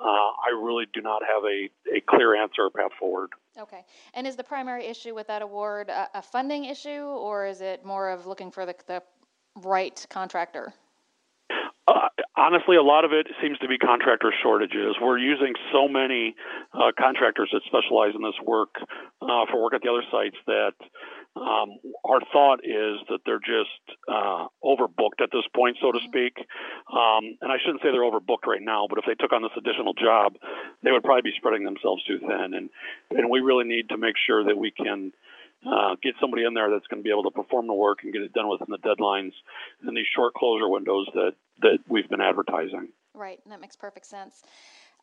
uh, 0.01 0.03
I 0.03 0.49
really 0.55 0.85
do 0.93 1.01
not 1.01 1.21
have 1.21 1.43
a, 1.43 1.69
a 1.95 2.01
clear 2.07 2.35
answer 2.35 2.63
or 2.63 2.69
path 2.69 2.91
forward. 2.99 3.29
Okay. 3.57 3.85
And 4.13 4.25
is 4.25 4.35
the 4.35 4.43
primary 4.43 4.85
issue 4.85 5.13
with 5.13 5.27
that 5.27 5.41
award 5.41 5.89
a, 5.89 6.09
a 6.15 6.21
funding 6.21 6.65
issue, 6.65 7.03
or 7.03 7.45
is 7.45 7.61
it 7.61 7.85
more 7.85 8.09
of 8.09 8.25
looking 8.25 8.49
for 8.49 8.65
the, 8.65 8.75
the 8.87 9.03
right 9.61 10.05
contractor? 10.09 10.73
Uh, 11.87 12.07
honestly, 12.37 12.77
a 12.77 12.83
lot 12.83 13.03
of 13.03 13.11
it 13.13 13.27
seems 13.41 13.57
to 13.59 13.67
be 13.67 13.77
contractor 13.77 14.31
shortages. 14.43 14.95
We're 15.01 15.17
using 15.17 15.53
so 15.73 15.87
many 15.87 16.35
uh, 16.73 16.91
contractors 16.97 17.49
that 17.51 17.61
specialize 17.65 18.13
in 18.15 18.21
this 18.21 18.39
work 18.45 18.75
uh, 19.21 19.45
for 19.49 19.61
work 19.61 19.73
at 19.73 19.81
the 19.81 19.89
other 19.89 20.03
sites 20.11 20.37
that 20.45 20.73
Um, 21.35 21.77
our 22.03 22.19
thought 22.33 22.59
is 22.65 22.99
that 23.09 23.19
they're 23.25 23.39
just 23.39 23.83
uh, 24.07 24.47
overbooked 24.63 25.21
at 25.21 25.29
this 25.31 25.45
point, 25.55 25.77
so 25.81 25.91
to 25.91 25.99
speak. 26.05 26.37
Um, 26.91 27.37
and 27.41 27.51
I 27.51 27.57
shouldn't 27.63 27.81
say 27.81 27.91
they're 27.91 28.01
overbooked 28.01 28.47
right 28.47 28.61
now, 28.61 28.87
but 28.89 28.97
if 28.97 29.05
they 29.05 29.13
took 29.13 29.31
on 29.31 29.41
this 29.41 29.55
additional 29.55 29.93
job, 29.93 30.35
they 30.83 30.91
would 30.91 31.03
probably 31.03 31.29
be 31.29 31.37
spreading 31.37 31.63
themselves 31.63 32.03
too 32.03 32.19
thin. 32.19 32.53
And 32.53 32.69
and 33.11 33.29
we 33.29 33.39
really 33.39 33.65
need 33.65 33.89
to 33.89 33.97
make 33.97 34.15
sure 34.25 34.43
that 34.43 34.57
we 34.57 34.71
can 34.71 35.13
uh, 35.65 35.95
get 36.01 36.15
somebody 36.19 36.45
in 36.45 36.53
there 36.53 36.71
that's 36.71 36.87
going 36.87 37.01
to 37.01 37.07
be 37.07 37.11
able 37.11 37.23
to 37.23 37.31
perform 37.31 37.67
the 37.67 37.73
work 37.73 37.99
and 38.03 38.13
get 38.13 38.21
it 38.21 38.33
done 38.33 38.49
within 38.49 38.67
the 38.69 38.79
deadlines 38.79 39.33
and 39.83 39.95
these 39.95 40.07
short 40.15 40.33
closure 40.33 40.69
windows 40.69 41.07
that 41.13 41.33
that 41.61 41.79
we've 41.87 42.09
been 42.09 42.21
advertising. 42.21 42.89
Right, 43.13 43.39
and 43.43 43.51
that 43.51 43.61
makes 43.61 43.75
perfect 43.75 44.05
sense. 44.05 44.43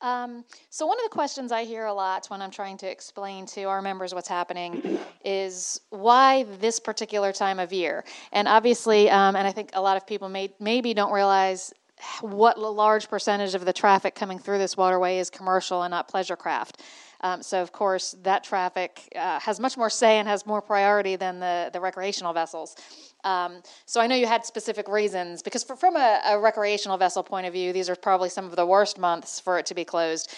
Um, 0.02 0.44
so 0.68 0.86
one 0.86 0.98
of 0.98 1.04
the 1.04 1.10
questions 1.10 1.52
I 1.52 1.64
hear 1.64 1.86
a 1.86 1.94
lot 1.94 2.26
when 2.26 2.42
I'm 2.42 2.50
trying 2.50 2.76
to 2.78 2.90
explain 2.90 3.46
to 3.46 3.64
our 3.64 3.80
members 3.80 4.14
what's 4.14 4.28
happening 4.28 4.98
is 5.24 5.80
why 5.90 6.44
this 6.60 6.78
particular 6.78 7.32
time 7.32 7.58
of 7.58 7.72
year. 7.72 8.04
And 8.32 8.46
obviously, 8.46 9.08
um, 9.10 9.36
and 9.36 9.46
I 9.46 9.52
think 9.52 9.70
a 9.72 9.80
lot 9.80 9.96
of 9.96 10.06
people 10.06 10.28
may, 10.28 10.52
maybe 10.60 10.92
don't 10.92 11.12
realize 11.12 11.72
what 12.20 12.58
a 12.58 12.60
large 12.60 13.08
percentage 13.08 13.54
of 13.54 13.64
the 13.64 13.72
traffic 13.72 14.14
coming 14.14 14.38
through 14.38 14.58
this 14.58 14.76
waterway 14.76 15.18
is 15.18 15.30
commercial 15.30 15.82
and 15.82 15.90
not 15.90 16.08
pleasure 16.08 16.36
craft. 16.36 16.82
Um, 17.22 17.42
so, 17.42 17.62
of 17.62 17.72
course, 17.72 18.14
that 18.22 18.44
traffic 18.44 19.10
uh, 19.16 19.40
has 19.40 19.58
much 19.58 19.78
more 19.78 19.88
say 19.88 20.18
and 20.18 20.28
has 20.28 20.44
more 20.44 20.60
priority 20.60 21.16
than 21.16 21.40
the, 21.40 21.70
the 21.72 21.80
recreational 21.80 22.34
vessels. 22.34 22.76
Um, 23.26 23.60
so, 23.86 24.00
I 24.00 24.06
know 24.06 24.14
you 24.14 24.28
had 24.28 24.46
specific 24.46 24.86
reasons 24.86 25.42
because, 25.42 25.64
for, 25.64 25.74
from 25.74 25.96
a, 25.96 26.20
a, 26.26 26.38
recreational 26.38 26.96
vessel 26.96 27.24
point 27.24 27.44
of 27.44 27.52
view, 27.52 27.72
these 27.72 27.90
are 27.90 27.96
probably 27.96 28.28
some 28.28 28.44
of 28.44 28.54
the 28.54 28.64
worst 28.64 28.98
months 29.00 29.40
for 29.40 29.58
it 29.58 29.66
to 29.66 29.74
be 29.74 29.84
closed. 29.84 30.32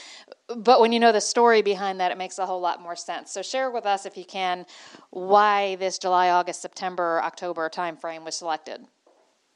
But 0.57 0.81
when 0.81 0.91
you 0.91 0.99
know 0.99 1.13
the 1.13 1.21
story 1.21 1.61
behind 1.61 2.01
that, 2.01 2.11
it 2.13 2.17
makes 2.17 2.39
a 2.39 2.47
whole 2.47 2.63
lot 2.63 2.81
more 2.81 2.97
sense. 2.97 3.31
So, 3.31 3.43
share 3.43 3.71
with 3.71 3.85
us, 3.85 4.07
if 4.07 4.17
you 4.17 4.25
can, 4.25 4.65
why 5.11 5.77
this 5.77 5.99
July, 5.99 6.31
August, 6.31 6.63
September, 6.63 7.21
October 7.23 7.69
timeframe 7.69 8.25
was 8.25 8.37
selected. 8.37 8.87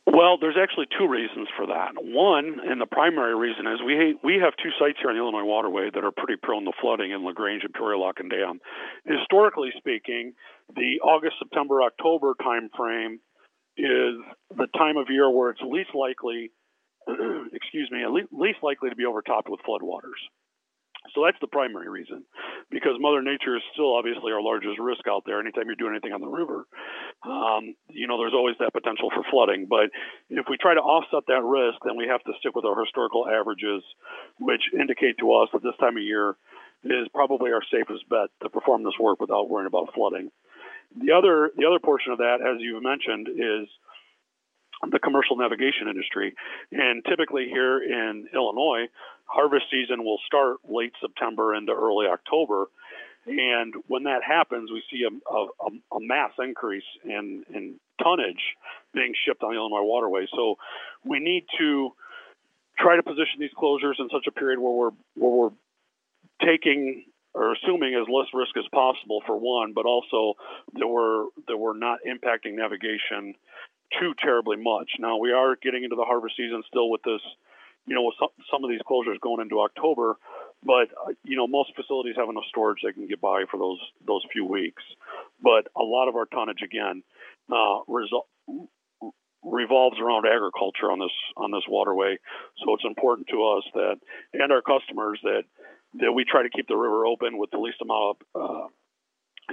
Well, 0.05 0.37
there's 0.37 0.57
actually 0.61 0.89
two 0.99 1.09
reasons 1.09 1.49
for 1.57 1.65
that. 1.67 1.93
One, 1.97 2.61
and 2.69 2.81
the 2.81 2.87
primary 2.87 3.35
reason 3.35 3.67
is 3.67 3.81
we 3.81 4.19
we 4.23 4.35
have 4.45 4.53
two 4.63 4.71
sites 4.79 4.99
here 5.01 5.09
on 5.09 5.17
the 5.17 5.23
Illinois 5.23 5.45
Waterway 5.45 5.91
that 5.95 6.05
are 6.05 6.11
pretty 6.11 6.37
prone 6.37 6.65
to 6.67 6.73
flooding 6.83 7.13
in 7.13 7.25
Lagrange 7.25 7.63
and 7.65 7.73
Peoria 7.73 7.99
Lock 7.99 8.21
and 8.21 8.29
Dam. 8.29 8.61
Historically 9.05 9.71
speaking, 9.77 10.35
the 10.75 11.01
August, 11.03 11.37
September, 11.39 11.83
October 11.83 12.35
timeframe 12.41 13.19
is 13.77 14.21
the 14.57 14.69
time 14.77 14.97
of 14.97 15.07
year 15.11 15.31
where 15.31 15.51
it's 15.51 15.61
least 15.63 15.91
likely, 15.95 16.51
excuse 17.53 17.91
me, 17.91 18.05
least 18.31 18.59
likely 18.63 18.91
to 18.91 18.97
be 18.97 19.07
overtopped 19.07 19.49
with 19.49 19.61
floodwaters. 19.67 20.21
So 21.15 21.27
that's 21.27 21.39
the 21.41 21.51
primary 21.51 21.89
reason, 21.91 22.23
because 22.71 22.95
Mother 23.01 23.23
Nature 23.23 23.57
is 23.57 23.63
still 23.75 23.97
obviously 23.99 24.31
our 24.31 24.41
largest 24.41 24.79
risk 24.79 25.03
out 25.11 25.25
there. 25.27 25.41
Anytime 25.41 25.67
you're 25.67 25.75
doing 25.75 25.99
anything 25.99 26.13
on 26.15 26.21
the 26.21 26.31
river, 26.31 26.65
um, 27.27 27.75
you 27.91 28.07
know, 28.07 28.19
there's 28.19 28.33
always 28.33 28.55
that 28.61 28.73
potential 28.73 29.11
for 29.11 29.27
flooding. 29.29 29.67
But 29.67 29.91
if 30.31 30.47
we 30.49 30.57
try 30.57 30.75
to 30.75 30.81
offset 30.81 31.27
that 31.27 31.43
risk, 31.43 31.83
then 31.85 31.97
we 31.99 32.07
have 32.07 32.23
to 32.23 32.33
stick 32.39 32.55
with 32.55 32.65
our 32.65 32.79
historical 32.79 33.27
averages, 33.27 33.83
which 34.39 34.63
indicate 34.73 35.19
to 35.19 35.35
us 35.35 35.49
that 35.53 35.63
this 35.63 35.75
time 35.81 35.97
of 35.99 36.07
year 36.07 36.37
is 36.85 37.09
probably 37.15 37.53
our 37.53 37.63
safest 37.71 38.09
bet 38.09 38.29
to 38.43 38.49
perform 38.49 38.83
this 38.83 38.99
work 38.99 39.21
without 39.21 39.49
worrying 39.49 39.67
about 39.67 39.95
flooding. 39.95 40.31
The 40.97 41.13
other, 41.13 41.51
the 41.57 41.67
other 41.67 41.79
portion 41.79 42.13
of 42.13 42.19
that, 42.19 42.39
as 42.41 42.61
you've 42.61 42.83
mentioned, 42.83 43.29
is 43.29 43.69
the 44.91 44.99
commercial 44.99 45.37
navigation 45.37 45.89
industry. 45.89 46.35
And 46.73 47.05
typically 47.05 47.47
here 47.49 47.83
in 47.83 48.29
Illinois, 48.35 48.87
harvest 49.27 49.67
season 49.71 50.05
will 50.05 50.19
start 50.27 50.57
late 50.69 50.93
September 51.01 51.55
into 51.55 51.73
early 51.73 52.07
October. 52.07 52.67
And 53.27 53.75
when 53.87 54.03
that 54.05 54.23
happens, 54.27 54.71
we 54.71 54.83
see 54.91 55.05
a, 55.05 55.33
a, 55.33 55.97
a 55.97 56.01
mass 56.01 56.33
increase 56.39 56.85
in, 57.05 57.45
in 57.55 57.77
tonnage 58.03 58.43
being 58.93 59.15
shipped 59.25 59.43
on 59.45 59.53
the 59.53 59.57
Illinois 59.57 59.85
waterway. 59.85 60.27
So 60.35 60.57
we 61.05 61.21
need 61.21 61.45
to 61.59 61.93
try 62.79 62.97
to 62.97 63.03
position 63.03 63.39
these 63.39 63.55
closures 63.57 64.01
in 64.01 64.09
such 64.11 64.27
a 64.27 64.33
period 64.33 64.59
where 64.59 64.73
we're 64.73 64.91
where 65.15 65.31
we're 65.31 65.51
taking 66.45 67.05
or 67.35 67.55
assuming 67.55 67.95
as 67.95 68.07
less 68.13 68.29
risk 68.35 68.57
as 68.59 68.65
possible 68.75 69.23
for 69.27 69.37
one, 69.39 69.73
but 69.73 69.87
also 69.87 70.35
that 70.75 70.87
we're 70.87 71.25
that 71.49 71.57
we're 71.57 71.77
not 71.77 72.01
impacting 72.07 72.55
navigation 72.55 73.35
too 74.01 74.15
terribly 74.23 74.57
much. 74.57 74.91
Now 74.99 75.17
we 75.17 75.33
are 75.33 75.57
getting 75.57 75.85
into 75.85 75.97
the 75.97 76.05
harvest 76.05 76.37
season 76.37 76.63
still 76.69 76.91
with 76.91 77.03
this, 77.03 77.21
you 77.87 77.95
know, 77.95 78.03
with 78.03 78.15
some 78.51 78.65
of 78.65 78.71
these 78.71 78.81
closures 78.89 79.21
going 79.21 79.41
into 79.41 79.61
October, 79.61 80.17
but 80.65 80.89
you 81.25 81.37
know 81.37 81.47
most 81.47 81.73
facilities 81.75 82.17
have 82.17 82.29
enough 82.29 82.45
storage 82.49 82.79
they 82.85 82.93
can 82.93 83.07
get 83.07 83.21
by 83.21 83.45
for 83.51 83.59
those 83.59 83.81
those 84.07 84.23
few 84.33 84.45
weeks. 84.45 84.83
But 85.43 85.69
a 85.77 85.83
lot 85.83 86.09
of 86.09 86.17
our 86.17 86.27
tonnage 86.27 86.63
again 86.63 87.03
uh, 87.51 87.81
result 87.89 88.29
revolves 89.45 89.99
around 90.01 90.27
agriculture 90.27 90.91
on 90.91 90.99
this 90.99 91.17
on 91.37 91.51
this 91.51 91.65
waterway. 91.69 92.17
So 92.65 92.75
it's 92.75 92.85
important 92.85 93.29
to 93.29 93.45
us 93.57 93.65
that 93.75 93.97
and 94.35 94.53
our 94.53 94.63
customers 94.63 95.19
that 95.25 95.45
that 95.95 96.13
we 96.13 96.25
try 96.25 96.43
to 96.43 96.51
keep 96.51 96.69
the 96.69 96.77
river 96.77 97.07
open 97.07 97.39
with 97.39 97.51
the 97.51 97.59
least 97.59 97.79
amount 97.83 98.19
of 98.35 98.43
uh, 98.43 98.67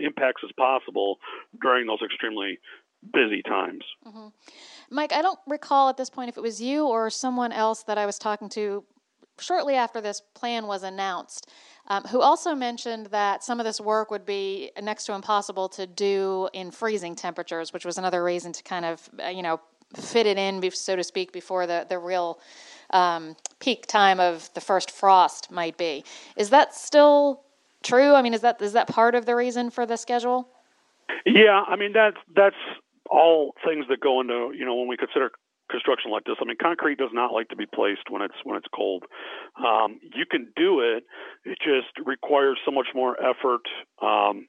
impacts 0.01 0.41
as 0.43 0.51
possible 0.57 1.17
during 1.61 1.87
those 1.87 1.99
extremely 2.03 2.59
busy 3.13 3.41
times. 3.41 3.83
Mm-hmm. 4.05 4.27
Mike, 4.91 5.13
I 5.13 5.21
don't 5.21 5.39
recall 5.47 5.89
at 5.89 5.97
this 5.97 6.09
point 6.09 6.29
if 6.29 6.37
it 6.37 6.41
was 6.41 6.61
you 6.61 6.85
or 6.85 7.09
someone 7.09 7.51
else 7.51 7.83
that 7.83 7.97
I 7.97 8.05
was 8.05 8.17
talking 8.17 8.49
to 8.49 8.83
shortly 9.39 9.75
after 9.75 10.01
this 10.01 10.21
plan 10.35 10.67
was 10.67 10.83
announced, 10.83 11.49
um, 11.87 12.03
who 12.03 12.21
also 12.21 12.53
mentioned 12.53 13.07
that 13.07 13.43
some 13.43 13.59
of 13.59 13.65
this 13.65 13.79
work 13.79 14.11
would 14.11 14.25
be 14.25 14.71
next 14.81 15.05
to 15.05 15.13
impossible 15.13 15.69
to 15.69 15.87
do 15.87 16.49
in 16.53 16.71
freezing 16.71 17.15
temperatures, 17.15 17.73
which 17.73 17.85
was 17.85 17.97
another 17.97 18.23
reason 18.23 18.51
to 18.51 18.63
kind 18.63 18.85
of, 18.85 19.09
uh, 19.23 19.29
you 19.29 19.41
know, 19.41 19.59
fit 19.95 20.25
it 20.25 20.37
in, 20.37 20.69
so 20.71 20.95
to 20.95 21.03
speak, 21.03 21.31
before 21.31 21.67
the, 21.67 21.85
the 21.87 21.97
real 21.97 22.39
um, 22.91 23.35
peak 23.59 23.85
time 23.87 24.19
of 24.19 24.49
the 24.53 24.61
first 24.61 24.91
frost 24.91 25.51
might 25.51 25.77
be. 25.77 26.03
Is 26.35 26.49
that 26.49 26.73
still 26.73 27.43
true? 27.83 28.13
I 28.13 28.21
mean, 28.21 28.33
is 28.33 28.41
that 28.41 28.61
is 28.61 28.73
that 28.73 28.87
part 28.87 29.15
of 29.15 29.25
the 29.25 29.35
reason 29.35 29.69
for 29.69 29.85
the 29.85 29.97
schedule? 29.97 30.49
Yeah, 31.25 31.63
I 31.67 31.75
mean 31.75 31.93
that's 31.93 32.17
that's 32.35 32.55
all 33.09 33.53
things 33.65 33.85
that 33.89 33.99
go 33.99 34.21
into 34.21 34.51
you 34.55 34.65
know 34.65 34.75
when 34.75 34.87
we 34.87 34.97
consider 34.97 35.31
construction 35.69 36.11
like 36.11 36.23
this. 36.25 36.35
I 36.41 36.45
mean, 36.45 36.57
concrete 36.61 36.97
does 36.97 37.11
not 37.13 37.31
like 37.31 37.49
to 37.49 37.55
be 37.55 37.65
placed 37.65 38.09
when 38.09 38.21
it's 38.21 38.35
when 38.43 38.57
it's 38.57 38.67
cold. 38.73 39.03
Um, 39.57 39.99
you 40.15 40.25
can 40.29 40.51
do 40.55 40.81
it; 40.81 41.03
it 41.45 41.57
just 41.63 42.05
requires 42.05 42.57
so 42.65 42.71
much 42.71 42.87
more 42.93 43.15
effort 43.21 43.61
um, 44.01 44.47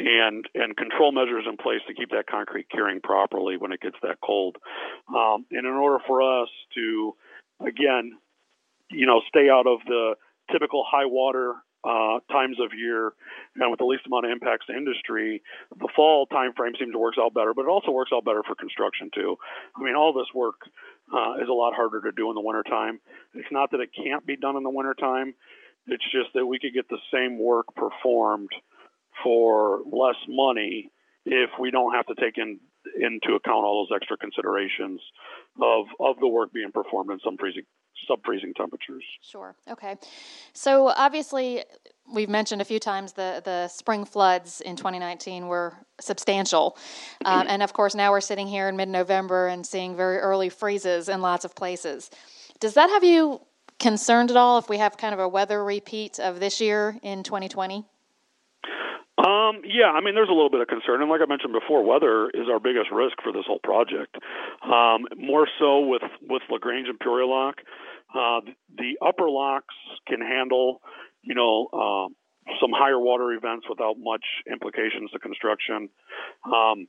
and 0.00 0.46
and 0.54 0.76
control 0.76 1.12
measures 1.12 1.44
in 1.48 1.56
place 1.56 1.80
to 1.86 1.94
keep 1.94 2.10
that 2.10 2.26
concrete 2.26 2.68
curing 2.70 3.00
properly 3.00 3.56
when 3.56 3.72
it 3.72 3.80
gets 3.80 3.96
that 4.02 4.16
cold. 4.24 4.56
Um, 5.08 5.44
and 5.50 5.66
in 5.66 5.72
order 5.72 6.02
for 6.06 6.22
us 6.22 6.48
to, 6.74 7.14
again, 7.60 8.16
you 8.90 9.06
know, 9.06 9.20
stay 9.28 9.48
out 9.50 9.66
of 9.66 9.80
the 9.86 10.14
typical 10.50 10.84
high 10.88 11.06
water 11.06 11.54
uh, 11.84 12.20
times 12.30 12.58
of 12.60 12.76
year 12.76 13.12
and 13.56 13.70
with 13.70 13.78
the 13.78 13.84
least 13.84 14.06
amount 14.06 14.26
of 14.26 14.32
impacts 14.32 14.66
to 14.66 14.76
industry, 14.76 15.42
the 15.78 15.88
fall 15.94 16.26
time 16.26 16.52
frame 16.56 16.72
seems 16.78 16.92
to 16.92 16.98
work 16.98 17.14
out 17.20 17.34
better, 17.34 17.54
but 17.54 17.62
it 17.62 17.68
also 17.68 17.90
works 17.90 18.10
out 18.14 18.24
better 18.24 18.42
for 18.46 18.54
construction 18.54 19.10
too. 19.14 19.36
I 19.76 19.82
mean, 19.82 19.94
all 19.94 20.12
this 20.12 20.28
work 20.34 20.56
uh, 21.12 21.34
is 21.42 21.48
a 21.48 21.52
lot 21.52 21.74
harder 21.74 22.00
to 22.02 22.12
do 22.12 22.28
in 22.30 22.34
the 22.34 22.40
wintertime. 22.40 23.00
It's 23.34 23.50
not 23.50 23.70
that 23.72 23.80
it 23.80 23.90
can't 23.96 24.26
be 24.26 24.36
done 24.36 24.56
in 24.56 24.62
the 24.62 24.70
wintertime, 24.70 25.34
it's 25.86 26.04
just 26.12 26.28
that 26.34 26.46
we 26.46 26.58
could 26.58 26.74
get 26.74 26.88
the 26.88 26.98
same 27.12 27.38
work 27.38 27.66
performed 27.74 28.50
for 29.22 29.80
less 29.90 30.16
money 30.28 30.90
if 31.24 31.50
we 31.58 31.70
don't 31.70 31.94
have 31.94 32.06
to 32.06 32.14
take 32.14 32.38
in 32.38 32.58
into 32.98 33.34
account 33.34 33.64
all 33.64 33.86
those 33.86 33.94
extra 33.94 34.16
considerations 34.16 35.00
of 35.60 35.86
of 36.00 36.18
the 36.20 36.26
work 36.26 36.52
being 36.52 36.72
performed 36.72 37.10
in 37.10 37.18
some 37.24 37.36
freezing 37.36 37.64
sub 38.08 38.24
freezing 38.24 38.54
temperatures. 38.54 39.04
Sure. 39.22 39.54
Okay. 39.68 39.96
So 40.54 40.88
obviously, 40.88 41.64
we've 42.12 42.28
mentioned 42.28 42.62
a 42.62 42.64
few 42.64 42.78
times 42.78 43.12
the 43.12 43.42
the 43.44 43.68
spring 43.68 44.04
floods 44.04 44.60
in 44.60 44.76
2019 44.76 45.46
were 45.46 45.74
substantial, 46.00 46.76
um, 47.24 47.46
and 47.48 47.62
of 47.62 47.72
course 47.72 47.94
now 47.94 48.10
we're 48.10 48.20
sitting 48.20 48.46
here 48.46 48.68
in 48.68 48.76
mid 48.76 48.88
November 48.88 49.48
and 49.48 49.66
seeing 49.66 49.96
very 49.96 50.18
early 50.18 50.48
freezes 50.48 51.08
in 51.08 51.20
lots 51.20 51.44
of 51.44 51.54
places. 51.54 52.10
Does 52.60 52.74
that 52.74 52.90
have 52.90 53.04
you 53.04 53.40
concerned 53.78 54.30
at 54.30 54.36
all 54.36 54.58
if 54.58 54.68
we 54.68 54.78
have 54.78 54.96
kind 54.96 55.14
of 55.14 55.20
a 55.20 55.28
weather 55.28 55.64
repeat 55.64 56.18
of 56.18 56.40
this 56.40 56.60
year 56.60 56.98
in 57.02 57.22
2020? 57.22 57.84
Um, 59.20 59.60
yeah, 59.68 59.92
I 59.92 60.00
mean, 60.00 60.14
there's 60.14 60.30
a 60.30 60.32
little 60.32 60.48
bit 60.48 60.60
of 60.60 60.68
concern, 60.68 61.02
and 61.02 61.10
like 61.10 61.20
I 61.20 61.26
mentioned 61.28 61.52
before, 61.52 61.84
weather 61.84 62.30
is 62.30 62.48
our 62.50 62.58
biggest 62.58 62.90
risk 62.90 63.20
for 63.22 63.32
this 63.32 63.44
whole 63.46 63.58
project. 63.58 64.16
Um, 64.64 65.04
more 65.18 65.46
so 65.58 65.80
with 65.80 66.02
with 66.22 66.42
Lagrange 66.48 66.88
and 66.88 66.98
Peoria 66.98 67.26
Lock, 67.26 67.56
uh, 68.14 68.40
the 68.78 68.96
upper 69.04 69.28
locks 69.28 69.74
can 70.08 70.20
handle, 70.22 70.80
you 71.22 71.34
know, 71.34 71.68
uh, 71.68 72.08
some 72.60 72.70
higher 72.72 72.98
water 72.98 73.32
events 73.32 73.66
without 73.68 73.96
much 73.98 74.24
implications 74.50 75.10
to 75.12 75.18
construction. 75.18 75.90
Um, 76.46 76.88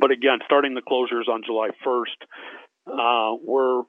but 0.00 0.10
again, 0.10 0.40
starting 0.44 0.74
the 0.74 0.82
closures 0.82 1.28
on 1.32 1.42
July 1.46 1.70
1st, 1.84 2.18
uh, 2.86 3.36
we're 3.42 3.82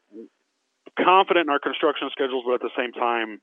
confident 0.97 1.47
in 1.47 1.49
our 1.49 1.59
construction 1.59 2.09
schedules, 2.11 2.43
but 2.47 2.55
at 2.55 2.61
the 2.61 2.73
same 2.77 2.93
time, 2.93 3.41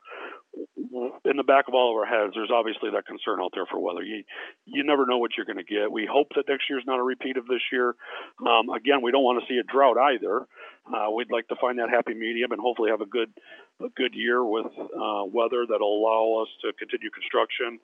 in 0.56 1.36
the 1.36 1.42
back 1.42 1.68
of 1.68 1.74
all 1.74 1.90
of 1.90 1.96
our 1.96 2.06
heads, 2.06 2.32
there's 2.34 2.50
obviously 2.50 2.90
that 2.90 3.06
concern 3.06 3.40
out 3.40 3.52
there 3.54 3.66
for 3.66 3.78
weather. 3.78 4.02
You 4.02 4.24
you 4.64 4.84
never 4.84 5.04
know 5.06 5.18
what 5.18 5.32
you're 5.36 5.46
going 5.46 5.58
to 5.58 5.64
get. 5.64 5.92
We 5.92 6.08
hope 6.10 6.28
that 6.36 6.48
next 6.48 6.64
year's 6.70 6.84
not 6.86 6.98
a 6.98 7.02
repeat 7.02 7.36
of 7.36 7.46
this 7.46 7.60
year. 7.70 7.94
Um, 8.40 8.70
again, 8.70 9.02
we 9.02 9.10
don't 9.10 9.22
want 9.22 9.42
to 9.42 9.46
see 9.52 9.58
a 9.58 9.62
drought 9.62 9.98
either. 9.98 10.46
Uh, 10.86 11.10
we'd 11.10 11.30
like 11.30 11.48
to 11.48 11.56
find 11.60 11.78
that 11.78 11.90
happy 11.90 12.14
medium 12.14 12.52
and 12.52 12.60
hopefully 12.60 12.90
have 12.90 13.00
a 13.00 13.06
good 13.06 13.30
a 13.84 13.88
good 13.90 14.14
year 14.14 14.44
with 14.44 14.66
uh, 14.66 15.24
weather 15.24 15.66
that'll 15.68 15.98
allow 16.00 16.42
us 16.42 16.48
to 16.62 16.72
continue 16.78 17.10
construction, 17.10 17.78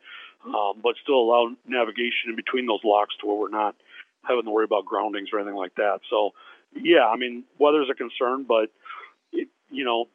um, 0.46 0.80
but 0.82 0.94
still 1.02 1.20
allow 1.20 1.50
navigation 1.66 2.30
in 2.30 2.36
between 2.36 2.66
those 2.66 2.80
locks 2.84 3.14
to 3.20 3.26
where 3.26 3.36
we're 3.36 3.50
not 3.50 3.76
having 4.24 4.44
to 4.44 4.50
worry 4.50 4.64
about 4.64 4.86
groundings 4.86 5.28
or 5.32 5.40
anything 5.40 5.56
like 5.56 5.74
that. 5.74 6.00
So, 6.08 6.30
yeah, 6.74 7.04
I 7.06 7.16
mean, 7.16 7.44
weather's 7.58 7.90
a 7.90 7.94
concern, 7.94 8.44
but 8.48 8.70
it, 9.32 9.48
you 9.70 9.84
know, 9.84 10.06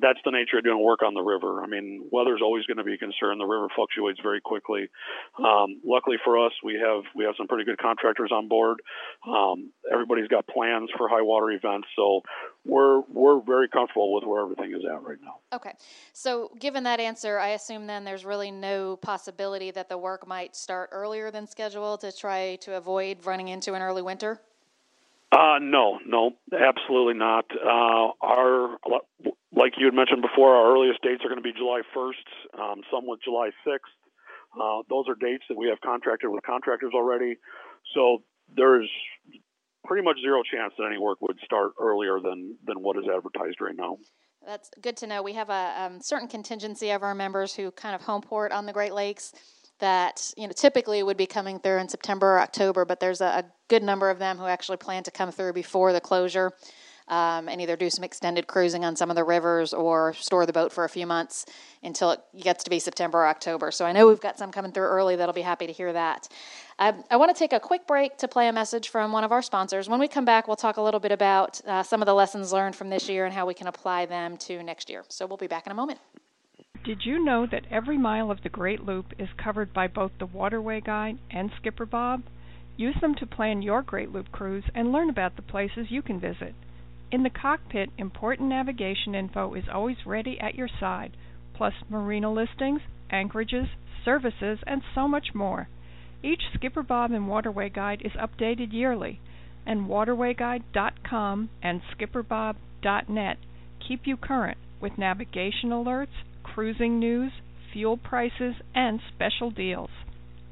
that's 0.00 0.18
the 0.24 0.30
nature 0.30 0.58
of 0.58 0.64
doing 0.64 0.82
work 0.82 1.02
on 1.02 1.14
the 1.14 1.20
river. 1.20 1.62
I 1.62 1.66
mean, 1.66 2.06
weather's 2.10 2.40
always 2.42 2.64
going 2.64 2.78
to 2.78 2.84
be 2.84 2.94
a 2.94 2.98
concern. 2.98 3.38
The 3.38 3.44
river 3.44 3.68
fluctuates 3.74 4.20
very 4.22 4.40
quickly. 4.40 4.88
Um, 5.38 5.80
luckily 5.84 6.16
for 6.24 6.44
us, 6.44 6.52
we 6.64 6.74
have 6.74 7.02
we 7.14 7.24
have 7.24 7.34
some 7.36 7.46
pretty 7.46 7.64
good 7.64 7.78
contractors 7.78 8.30
on 8.32 8.48
board. 8.48 8.78
Um, 9.28 9.70
everybody's 9.92 10.28
got 10.28 10.46
plans 10.46 10.90
for 10.96 11.08
high 11.08 11.20
water 11.20 11.50
events, 11.50 11.88
so 11.94 12.22
we're 12.64 13.00
we're 13.12 13.40
very 13.40 13.68
comfortable 13.68 14.14
with 14.14 14.24
where 14.24 14.42
everything 14.42 14.72
is 14.72 14.82
at 14.84 15.02
right 15.02 15.18
now. 15.22 15.36
Okay, 15.52 15.72
so 16.14 16.50
given 16.58 16.84
that 16.84 16.98
answer, 16.98 17.38
I 17.38 17.48
assume 17.48 17.86
then 17.86 18.04
there's 18.04 18.24
really 18.24 18.50
no 18.50 18.96
possibility 18.96 19.70
that 19.72 19.90
the 19.90 19.98
work 19.98 20.26
might 20.26 20.56
start 20.56 20.88
earlier 20.92 21.30
than 21.30 21.46
scheduled 21.46 22.00
to 22.00 22.12
try 22.12 22.56
to 22.62 22.76
avoid 22.76 23.26
running 23.26 23.48
into 23.48 23.74
an 23.74 23.82
early 23.82 24.02
winter. 24.02 24.40
Uh, 25.32 25.58
no, 25.60 25.98
no, 26.06 26.32
absolutely 26.52 27.14
not. 27.14 27.46
Uh, 27.56 28.10
our 28.20 28.76
like 29.54 29.74
you 29.78 29.86
had 29.86 29.94
mentioned 29.94 30.22
before, 30.22 30.54
our 30.54 30.72
earliest 30.72 31.02
dates 31.02 31.24
are 31.24 31.28
going 31.28 31.42
to 31.42 31.42
be 31.42 31.52
July 31.52 31.82
1st, 31.94 32.60
um, 32.60 32.80
some 32.90 33.06
with 33.06 33.20
July 33.22 33.50
6th. 33.66 33.78
Uh, 34.58 34.82
those 34.88 35.04
are 35.08 35.14
dates 35.14 35.44
that 35.48 35.56
we 35.56 35.68
have 35.68 35.80
contracted 35.80 36.30
with 36.30 36.42
contractors 36.44 36.92
already. 36.94 37.36
So 37.94 38.22
there's 38.54 38.88
pretty 39.84 40.04
much 40.04 40.16
zero 40.20 40.42
chance 40.42 40.72
that 40.78 40.86
any 40.86 40.98
work 40.98 41.20
would 41.20 41.38
start 41.44 41.72
earlier 41.80 42.20
than, 42.20 42.56
than 42.66 42.82
what 42.82 42.96
is 42.96 43.04
advertised 43.14 43.60
right 43.60 43.76
now. 43.76 43.98
That's 44.46 44.70
good 44.80 44.96
to 44.98 45.06
know. 45.06 45.22
We 45.22 45.34
have 45.34 45.50
a 45.50 45.74
um, 45.78 46.00
certain 46.00 46.28
contingency 46.28 46.90
of 46.90 47.02
our 47.02 47.14
members 47.14 47.54
who 47.54 47.70
kind 47.70 47.94
of 47.94 48.02
home 48.02 48.22
port 48.22 48.52
on 48.52 48.66
the 48.66 48.72
Great 48.72 48.92
Lakes 48.92 49.32
that 49.78 50.32
you 50.36 50.46
know 50.46 50.52
typically 50.52 51.02
would 51.02 51.16
be 51.16 51.26
coming 51.26 51.58
through 51.58 51.78
in 51.78 51.88
September 51.88 52.34
or 52.34 52.40
October, 52.40 52.84
but 52.84 53.00
there's 53.00 53.20
a, 53.20 53.26
a 53.26 53.44
good 53.68 53.82
number 53.82 54.10
of 54.10 54.18
them 54.18 54.38
who 54.38 54.46
actually 54.46 54.76
plan 54.76 55.02
to 55.04 55.10
come 55.10 55.30
through 55.30 55.52
before 55.52 55.92
the 55.92 56.00
closure 56.00 56.52
um, 57.08 57.48
and 57.48 57.60
either 57.60 57.76
do 57.76 57.90
some 57.90 58.04
extended 58.04 58.46
cruising 58.46 58.84
on 58.84 58.96
some 58.96 59.10
of 59.10 59.16
the 59.16 59.24
rivers 59.24 59.72
or 59.72 60.14
store 60.14 60.46
the 60.46 60.52
boat 60.52 60.72
for 60.72 60.84
a 60.84 60.88
few 60.88 61.06
months 61.06 61.46
until 61.82 62.12
it 62.12 62.20
gets 62.40 62.64
to 62.64 62.70
be 62.70 62.78
September 62.78 63.18
or 63.18 63.26
October. 63.26 63.70
So 63.70 63.84
I 63.84 63.92
know 63.92 64.06
we've 64.06 64.20
got 64.20 64.38
some 64.38 64.52
coming 64.52 64.72
through 64.72 64.86
early 64.86 65.16
that'll 65.16 65.34
be 65.34 65.42
happy 65.42 65.66
to 65.66 65.72
hear 65.72 65.92
that. 65.92 66.28
I, 66.78 66.94
I 67.10 67.16
want 67.16 67.34
to 67.34 67.38
take 67.38 67.52
a 67.52 67.60
quick 67.60 67.86
break 67.86 68.16
to 68.18 68.28
play 68.28 68.48
a 68.48 68.52
message 68.52 68.88
from 68.88 69.12
one 69.12 69.24
of 69.24 69.32
our 69.32 69.42
sponsors. 69.42 69.88
When 69.88 70.00
we 70.00 70.08
come 70.08 70.24
back, 70.24 70.46
we'll 70.46 70.56
talk 70.56 70.76
a 70.76 70.82
little 70.82 71.00
bit 71.00 71.12
about 71.12 71.60
uh, 71.66 71.82
some 71.82 72.02
of 72.02 72.06
the 72.06 72.14
lessons 72.14 72.52
learned 72.52 72.76
from 72.76 72.90
this 72.90 73.08
year 73.08 73.24
and 73.24 73.34
how 73.34 73.46
we 73.46 73.54
can 73.54 73.66
apply 73.66 74.06
them 74.06 74.36
to 74.38 74.62
next 74.62 74.88
year. 74.90 75.04
So 75.08 75.26
we'll 75.26 75.36
be 75.36 75.46
back 75.46 75.66
in 75.66 75.72
a 75.72 75.74
moment. 75.74 76.00
Did 76.84 77.02
you 77.04 77.24
know 77.24 77.46
that 77.46 77.66
every 77.70 77.96
mile 77.96 78.32
of 78.32 78.42
the 78.42 78.48
Great 78.48 78.84
Loop 78.84 79.12
is 79.16 79.28
covered 79.36 79.72
by 79.72 79.86
both 79.86 80.10
the 80.18 80.26
Waterway 80.26 80.80
Guide 80.80 81.18
and 81.30 81.52
Skipper 81.60 81.86
Bob? 81.86 82.24
Use 82.76 82.96
them 83.00 83.14
to 83.16 83.26
plan 83.26 83.62
your 83.62 83.82
Great 83.82 84.10
Loop 84.10 84.32
cruise 84.32 84.64
and 84.74 84.90
learn 84.90 85.08
about 85.08 85.36
the 85.36 85.42
places 85.42 85.86
you 85.90 86.02
can 86.02 86.18
visit. 86.18 86.54
In 87.12 87.24
the 87.24 87.30
cockpit, 87.30 87.90
important 87.98 88.48
navigation 88.48 89.14
info 89.14 89.52
is 89.52 89.68
always 89.68 90.06
ready 90.06 90.40
at 90.40 90.54
your 90.54 90.68
side, 90.80 91.14
plus 91.52 91.74
marina 91.90 92.32
listings, 92.32 92.80
anchorages, 93.10 93.68
services, 94.02 94.60
and 94.66 94.82
so 94.94 95.06
much 95.06 95.34
more. 95.34 95.68
Each 96.22 96.40
Skipper 96.54 96.82
Bob 96.82 97.10
and 97.10 97.28
Waterway 97.28 97.68
Guide 97.68 98.00
is 98.02 98.12
updated 98.12 98.72
yearly, 98.72 99.20
and 99.66 99.90
waterwayguide.com 99.90 101.50
and 101.62 101.82
skipperbob.net 101.82 103.38
keep 103.86 104.06
you 104.06 104.16
current 104.16 104.56
with 104.80 104.96
navigation 104.96 105.68
alerts, 105.68 106.24
cruising 106.42 106.98
news, 106.98 107.32
fuel 107.74 107.98
prices, 107.98 108.54
and 108.74 109.00
special 109.14 109.50
deals. 109.50 109.90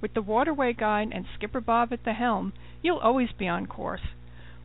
With 0.02 0.12
the 0.12 0.20
Waterway 0.20 0.74
Guide 0.74 1.10
and 1.10 1.24
Skipper 1.36 1.62
Bob 1.62 1.90
at 1.94 2.04
the 2.04 2.12
helm, 2.12 2.52
you'll 2.82 2.98
always 2.98 3.32
be 3.32 3.48
on 3.48 3.66
course. 3.66 4.02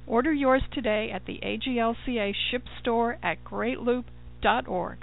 Order 0.07 0.31
yours 0.31 0.61
today 0.71 1.09
at 1.11 1.25
the 1.25 1.39
AGLCA 1.41 2.33
ship 2.51 2.63
store 2.79 3.17
at 3.23 3.43
greatloop.org. 3.43 4.97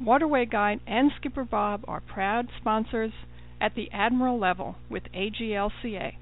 Waterway 0.00 0.46
Guide 0.46 0.80
and 0.86 1.12
Skipper 1.16 1.44
Bob 1.44 1.84
are 1.86 2.00
proud 2.00 2.48
sponsors 2.58 3.12
at 3.60 3.74
the 3.74 3.90
Admiral 3.92 4.38
level 4.38 4.76
with 4.88 5.02
AGLCA. 5.12 6.14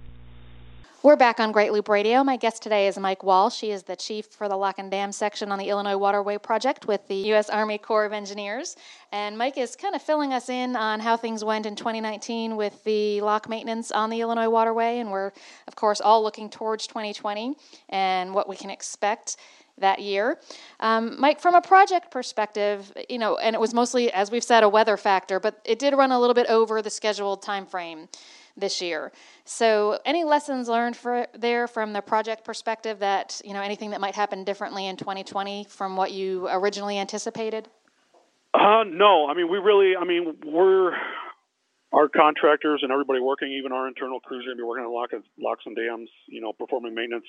We're 1.01 1.15
back 1.15 1.39
on 1.39 1.53
Great 1.53 1.71
Loop 1.73 1.89
Radio. 1.89 2.25
My 2.25 2.37
guest 2.37 2.61
today 2.61 2.89
is 2.89 2.99
Mike 2.99 3.23
Walsh. 3.23 3.61
He 3.61 3.71
is 3.71 3.85
the 3.85 3.95
chief 3.95 4.27
for 4.27 4.49
the 4.49 4.57
Lock 4.57 4.81
and 4.81 4.91
Dam 4.91 5.13
section 5.13 5.53
on 5.53 5.59
the 5.61 5.69
Illinois 5.69 5.97
Waterway 5.97 6.39
Project 6.39 6.89
with 6.89 7.07
the 7.07 7.15
U.S. 7.15 7.49
Army 7.49 7.79
Corps 7.79 8.05
of 8.05 8.13
Engineers. 8.13 8.75
And 9.13 9.39
Mike 9.39 9.57
is 9.57 9.77
kind 9.77 9.95
of 9.95 10.03
filling 10.03 10.33
us 10.33 10.49
in 10.49 10.75
on 10.75 10.99
how 10.99 11.17
things 11.17 11.45
went 11.45 11.67
in 11.67 11.77
2019 11.77 12.57
with 12.57 12.83
the 12.83 13.21
lock 13.21 13.49
maintenance 13.49 13.93
on 13.93 14.11
the 14.11 14.21
Illinois 14.21 14.49
Waterway. 14.49 14.99
And 14.99 15.13
we're, 15.13 15.31
of 15.69 15.77
course, 15.77 16.01
all 16.01 16.21
looking 16.21 16.51
towards 16.51 16.89
2020 16.89 17.55
and 17.91 18.35
what 18.35 18.49
we 18.49 18.57
can 18.57 18.69
expect 18.69 19.37
that 19.79 20.01
year. 20.01 20.41
Um, 20.81 21.15
Mike, 21.21 21.39
from 21.39 21.55
a 21.55 21.63
project 21.63 22.11
perspective, 22.11 22.93
you 23.09 23.21
know, 23.21 23.37
and 23.37 23.55
it 23.55 23.61
was 23.61 23.73
mostly, 23.73 24.13
as 24.13 24.33
we've 24.33 24.43
said, 24.43 24.65
a 24.65 24.69
weather 24.69 24.97
factor, 24.97 25.39
but 25.39 25.61
it 25.65 25.79
did 25.79 25.95
run 25.95 26.11
a 26.11 26.19
little 26.19 26.35
bit 26.35 26.49
over 26.49 26.83
the 26.83 26.91
scheduled 26.91 27.41
time 27.41 27.67
frame 27.67 28.09
this 28.59 28.83
year. 28.83 29.13
So, 29.45 29.99
any 30.05 30.25
lessons 30.25 30.69
learned 30.69 30.97
for 30.97 31.27
there 31.35 31.67
from 31.67 31.93
the 31.93 32.03
project 32.03 32.45
perspective 32.45 32.99
that 33.01 33.41
you 33.45 33.55
know 33.55 33.63
anything 33.63 33.91
that 33.91 34.01
might 34.01 34.15
happen 34.15 34.45
differently 34.45 34.87
in 34.87 34.97
2020 34.97 35.67
from 35.69 35.97
what 35.97 36.13
you 36.13 36.49
originally 36.51 36.99
anticipated? 36.99 37.69
Uh, 38.55 38.85
no, 38.85 39.29
I 39.29 39.35
mean 39.35 39.51
we 39.51 39.59
really, 39.59 39.97
I 39.97 40.05
mean 40.05 40.37
we're 40.45 40.93
our 41.93 42.09
contractors 42.09 42.81
and 42.83 42.93
everybody 42.93 43.21
working, 43.21 43.51
even 43.53 43.73
our 43.73 43.89
internal 43.89 44.21
crews, 44.21 44.45
are 44.45 44.49
going 44.49 44.59
to 44.59 44.63
be 44.63 44.67
working 44.67 44.85
on 44.85 44.93
lock, 44.93 45.11
locks 45.41 45.65
and 45.65 45.75
dams, 45.75 46.11
you 46.27 46.41
know, 46.41 46.53
performing 46.53 46.95
maintenance 46.95 47.25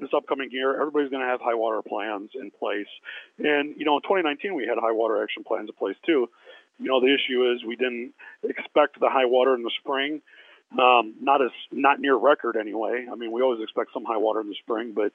this 0.00 0.10
upcoming 0.16 0.48
year. 0.50 0.80
Everybody's 0.80 1.10
going 1.10 1.22
to 1.22 1.28
have 1.28 1.40
high 1.40 1.54
water 1.54 1.82
plans 1.82 2.30
in 2.34 2.50
place. 2.50 2.88
And, 3.38 3.74
you 3.76 3.84
know, 3.84 3.96
in 3.96 4.02
2019, 4.02 4.54
we 4.54 4.66
had 4.66 4.78
high 4.80 4.92
water 4.92 5.22
action 5.22 5.44
plans 5.44 5.68
in 5.68 5.74
place 5.74 5.96
too. 6.06 6.28
You 6.78 6.86
know, 6.86 7.00
the 7.00 7.12
issue 7.12 7.52
is 7.52 7.64
we 7.66 7.76
didn't 7.76 8.14
expect 8.44 8.98
the 8.98 9.10
high 9.10 9.26
water 9.26 9.54
in 9.54 9.62
the 9.62 9.72
spring. 9.80 10.22
Um, 10.72 11.14
not 11.20 11.40
as 11.40 11.50
not 11.72 11.98
near 11.98 12.14
record 12.14 12.56
anyway. 12.56 13.06
I 13.10 13.14
mean, 13.14 13.32
we 13.32 13.40
always 13.40 13.62
expect 13.62 13.90
some 13.94 14.04
high 14.04 14.18
water 14.18 14.40
in 14.40 14.48
the 14.48 14.56
spring, 14.62 14.92
but 14.94 15.12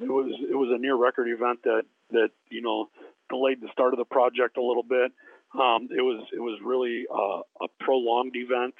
it 0.00 0.08
was 0.08 0.32
it 0.50 0.54
was 0.54 0.70
a 0.74 0.78
near 0.78 0.96
record 0.96 1.28
event 1.28 1.62
that 1.64 1.82
that 2.10 2.30
you 2.48 2.62
know 2.62 2.88
delayed 3.28 3.60
the 3.60 3.68
start 3.72 3.92
of 3.92 3.98
the 3.98 4.06
project 4.06 4.56
a 4.56 4.62
little 4.62 4.82
bit. 4.82 5.12
Um, 5.54 5.88
it 5.90 6.00
was 6.00 6.26
it 6.32 6.40
was 6.40 6.58
really 6.64 7.04
uh, 7.12 7.42
a 7.64 7.68
prolonged 7.84 8.34
event 8.34 8.74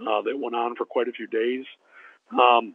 uh, 0.00 0.22
that 0.22 0.36
went 0.36 0.56
on 0.56 0.74
for 0.74 0.84
quite 0.84 1.08
a 1.08 1.12
few 1.12 1.28
days. 1.28 1.64
Um, 2.32 2.74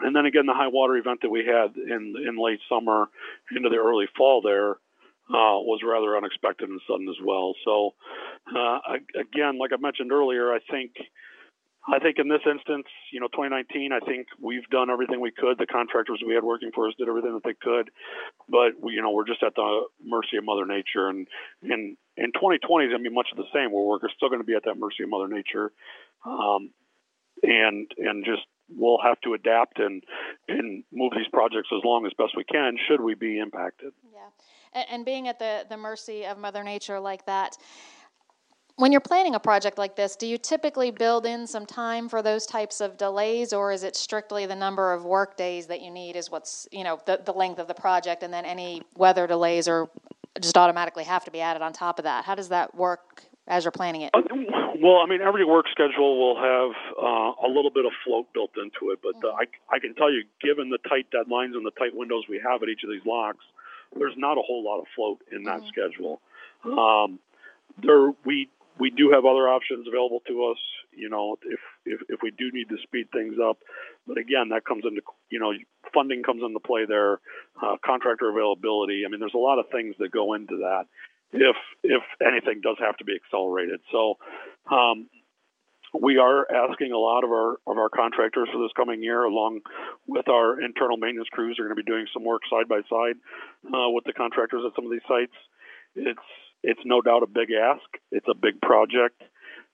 and 0.00 0.14
then 0.14 0.26
again, 0.26 0.46
the 0.46 0.54
high 0.54 0.68
water 0.68 0.96
event 0.96 1.20
that 1.22 1.30
we 1.30 1.44
had 1.44 1.76
in 1.76 2.14
in 2.26 2.42
late 2.42 2.60
summer 2.68 3.08
into 3.54 3.68
the 3.68 3.76
early 3.76 4.06
fall 4.16 4.40
there 4.42 4.78
uh, 5.28 5.58
was 5.60 5.80
rather 5.84 6.16
unexpected 6.16 6.68
and 6.68 6.80
sudden 6.88 7.08
as 7.08 7.16
well. 7.24 7.54
So 7.64 7.94
uh, 8.56 8.78
again, 9.18 9.58
like 9.58 9.72
I 9.72 9.76
mentioned 9.80 10.12
earlier, 10.12 10.52
I 10.52 10.58
think 10.70 10.92
I 11.88 12.00
think 12.00 12.18
in 12.18 12.28
this 12.28 12.40
instance, 12.44 12.86
you 13.12 13.20
know, 13.20 13.28
2019, 13.28 13.92
I 13.92 14.00
think 14.00 14.26
we've 14.40 14.66
done 14.70 14.90
everything 14.90 15.20
we 15.20 15.30
could. 15.30 15.58
The 15.58 15.66
contractors 15.66 16.20
we 16.26 16.34
had 16.34 16.42
working 16.42 16.70
for 16.74 16.88
us 16.88 16.94
did 16.98 17.08
everything 17.08 17.34
that 17.34 17.44
they 17.44 17.54
could, 17.54 17.90
but 18.48 18.72
we, 18.80 18.94
you 18.94 19.02
know, 19.02 19.12
we're 19.12 19.26
just 19.26 19.42
at 19.42 19.54
the 19.54 19.86
mercy 20.04 20.36
of 20.36 20.44
Mother 20.44 20.66
Nature. 20.66 21.08
And 21.08 21.28
in 21.62 21.96
2020 22.16 22.86
is 22.86 22.90
going 22.90 23.04
to 23.04 23.08
be 23.08 23.14
much 23.14 23.28
of 23.30 23.38
the 23.38 23.46
same. 23.54 23.70
We're 23.72 23.98
still 24.16 24.28
going 24.28 24.40
to 24.40 24.46
be 24.46 24.54
at 24.54 24.64
that 24.64 24.74
mercy 24.74 25.04
of 25.04 25.10
Mother 25.10 25.28
Nature, 25.28 25.70
um, 26.24 26.70
and 27.42 27.90
and 27.98 28.24
just 28.24 28.42
we'll 28.74 28.98
have 29.02 29.20
to 29.20 29.34
adapt 29.34 29.78
and 29.78 30.02
and 30.48 30.82
move 30.92 31.12
these 31.14 31.28
projects 31.32 31.68
as 31.72 31.84
long 31.84 32.04
as 32.06 32.12
best 32.18 32.32
we 32.36 32.44
can. 32.44 32.76
Should 32.88 33.00
we 33.00 33.14
be 33.14 33.38
impacted? 33.38 33.92
Yeah, 34.12 34.20
and, 34.72 34.86
and 34.90 35.04
being 35.04 35.28
at 35.28 35.38
the 35.38 35.66
the 35.68 35.76
mercy 35.76 36.26
of 36.26 36.38
Mother 36.38 36.64
Nature 36.64 36.98
like 36.98 37.26
that 37.26 37.56
when 38.76 38.92
you're 38.92 39.00
planning 39.00 39.34
a 39.34 39.40
project 39.40 39.78
like 39.78 39.96
this, 39.96 40.16
do 40.16 40.26
you 40.26 40.36
typically 40.36 40.90
build 40.90 41.24
in 41.24 41.46
some 41.46 41.64
time 41.64 42.08
for 42.08 42.22
those 42.22 42.44
types 42.44 42.80
of 42.82 42.98
delays, 42.98 43.52
or 43.54 43.72
is 43.72 43.82
it 43.82 43.96
strictly 43.96 44.44
the 44.44 44.54
number 44.54 44.92
of 44.92 45.04
work 45.04 45.36
days 45.36 45.66
that 45.66 45.80
you 45.80 45.90
need 45.90 46.14
is 46.14 46.30
what's, 46.30 46.68
you 46.70 46.84
know, 46.84 47.00
the, 47.06 47.20
the 47.24 47.32
length 47.32 47.58
of 47.58 47.68
the 47.68 47.74
project, 47.74 48.22
and 48.22 48.32
then 48.32 48.44
any 48.44 48.82
weather 48.94 49.26
delays 49.26 49.66
or 49.66 49.88
just 50.40 50.58
automatically 50.58 51.04
have 51.04 51.24
to 51.24 51.30
be 51.30 51.40
added 51.40 51.62
on 51.62 51.72
top 51.72 51.98
of 51.98 52.04
that? 52.04 52.26
How 52.26 52.34
does 52.34 52.50
that 52.50 52.74
work 52.74 53.22
as 53.48 53.64
you're 53.64 53.72
planning 53.72 54.02
it? 54.02 54.10
Uh, 54.12 54.20
well, 54.78 54.98
I 54.98 55.06
mean, 55.08 55.22
every 55.22 55.46
work 55.46 55.64
schedule 55.70 56.18
will 56.18 56.36
have 56.36 56.72
uh, 57.02 57.46
a 57.46 57.48
little 57.48 57.70
bit 57.70 57.86
of 57.86 57.92
float 58.04 58.30
built 58.34 58.50
into 58.58 58.92
it, 58.92 58.98
but 59.02 59.16
uh, 59.26 59.32
I, 59.32 59.74
I 59.74 59.78
can 59.78 59.94
tell 59.94 60.12
you, 60.12 60.22
given 60.42 60.68
the 60.68 60.78
tight 60.86 61.06
deadlines 61.10 61.56
and 61.56 61.64
the 61.64 61.70
tight 61.78 61.96
windows 61.96 62.24
we 62.28 62.42
have 62.44 62.62
at 62.62 62.68
each 62.68 62.84
of 62.84 62.90
these 62.90 63.06
locks, 63.06 63.44
there's 63.98 64.14
not 64.18 64.36
a 64.36 64.42
whole 64.42 64.62
lot 64.62 64.80
of 64.80 64.86
float 64.94 65.22
in 65.32 65.44
that 65.44 65.60
mm-hmm. 65.60 65.68
schedule. 65.68 66.20
Um, 66.66 67.18
there 67.82 68.12
we 68.26 68.48
we 68.78 68.90
do 68.90 69.10
have 69.10 69.24
other 69.24 69.48
options 69.48 69.86
available 69.88 70.20
to 70.28 70.52
us. 70.52 70.58
You 70.92 71.08
know, 71.08 71.36
if 71.42 71.60
if 71.84 72.00
if 72.08 72.20
we 72.22 72.30
do 72.30 72.50
need 72.52 72.68
to 72.68 72.76
speed 72.82 73.08
things 73.12 73.36
up, 73.42 73.58
but 74.06 74.18
again, 74.18 74.50
that 74.50 74.64
comes 74.64 74.84
into 74.86 75.02
you 75.30 75.38
know 75.40 75.52
funding 75.92 76.22
comes 76.22 76.42
into 76.44 76.60
play 76.60 76.84
there, 76.86 77.20
uh, 77.62 77.76
contractor 77.84 78.28
availability. 78.28 79.04
I 79.06 79.10
mean, 79.10 79.20
there's 79.20 79.34
a 79.34 79.38
lot 79.38 79.58
of 79.58 79.66
things 79.70 79.94
that 79.98 80.10
go 80.10 80.34
into 80.34 80.58
that. 80.58 80.86
If 81.32 81.56
if 81.82 82.02
anything 82.20 82.60
does 82.62 82.76
have 82.80 82.96
to 82.98 83.04
be 83.04 83.14
accelerated, 83.14 83.80
so 83.92 84.18
um, 84.70 85.08
we 85.92 86.18
are 86.18 86.46
asking 86.50 86.92
a 86.92 86.98
lot 86.98 87.24
of 87.24 87.30
our 87.30 87.56
of 87.66 87.78
our 87.78 87.88
contractors 87.88 88.48
for 88.52 88.62
this 88.62 88.72
coming 88.76 89.02
year, 89.02 89.24
along 89.24 89.60
with 90.06 90.28
our 90.28 90.60
internal 90.60 90.96
maintenance 90.96 91.28
crews, 91.30 91.58
are 91.58 91.64
going 91.64 91.76
to 91.76 91.82
be 91.82 91.90
doing 91.90 92.06
some 92.12 92.24
work 92.24 92.42
side 92.50 92.68
by 92.68 92.80
side 92.88 93.16
uh, 93.66 93.90
with 93.90 94.04
the 94.04 94.12
contractors 94.12 94.62
at 94.66 94.74
some 94.74 94.84
of 94.84 94.92
these 94.92 95.04
sites. 95.08 95.34
It's 95.94 96.28
it's 96.66 96.80
no 96.84 97.00
doubt 97.00 97.22
a 97.22 97.26
big 97.26 97.50
ask. 97.52 97.86
It's 98.10 98.26
a 98.28 98.34
big 98.34 98.60
project 98.60 99.22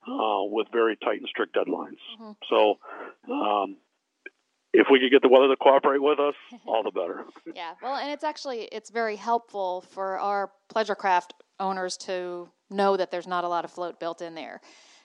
uh, 0.06 0.44
with 0.44 0.68
very 0.70 0.96
tight 0.96 1.18
and 1.20 1.28
strict 1.28 1.56
deadlines. 1.56 1.98
Mm-hmm. 2.20 2.32
So, 2.50 2.78
um, 3.32 3.76
if 4.74 4.86
we 4.90 5.00
could 5.00 5.10
get 5.10 5.22
the 5.22 5.28
weather 5.28 5.48
to 5.48 5.56
cooperate 5.56 6.02
with 6.02 6.20
us, 6.20 6.34
all 6.66 6.82
the 6.82 6.90
better. 6.90 7.24
yeah, 7.54 7.72
well, 7.82 7.96
and 7.96 8.10
it's 8.10 8.24
actually 8.24 8.68
it's 8.72 8.90
very 8.90 9.16
helpful 9.16 9.80
for 9.80 10.18
our 10.18 10.50
pleasure 10.68 10.94
craft 10.94 11.34
owners 11.58 11.96
to 11.96 12.48
know 12.70 12.96
that 12.96 13.10
there's 13.10 13.26
not 13.26 13.44
a 13.44 13.48
lot 13.48 13.64
of 13.64 13.70
float 13.70 13.98
built 13.98 14.20
in 14.20 14.34
there, 14.34 14.60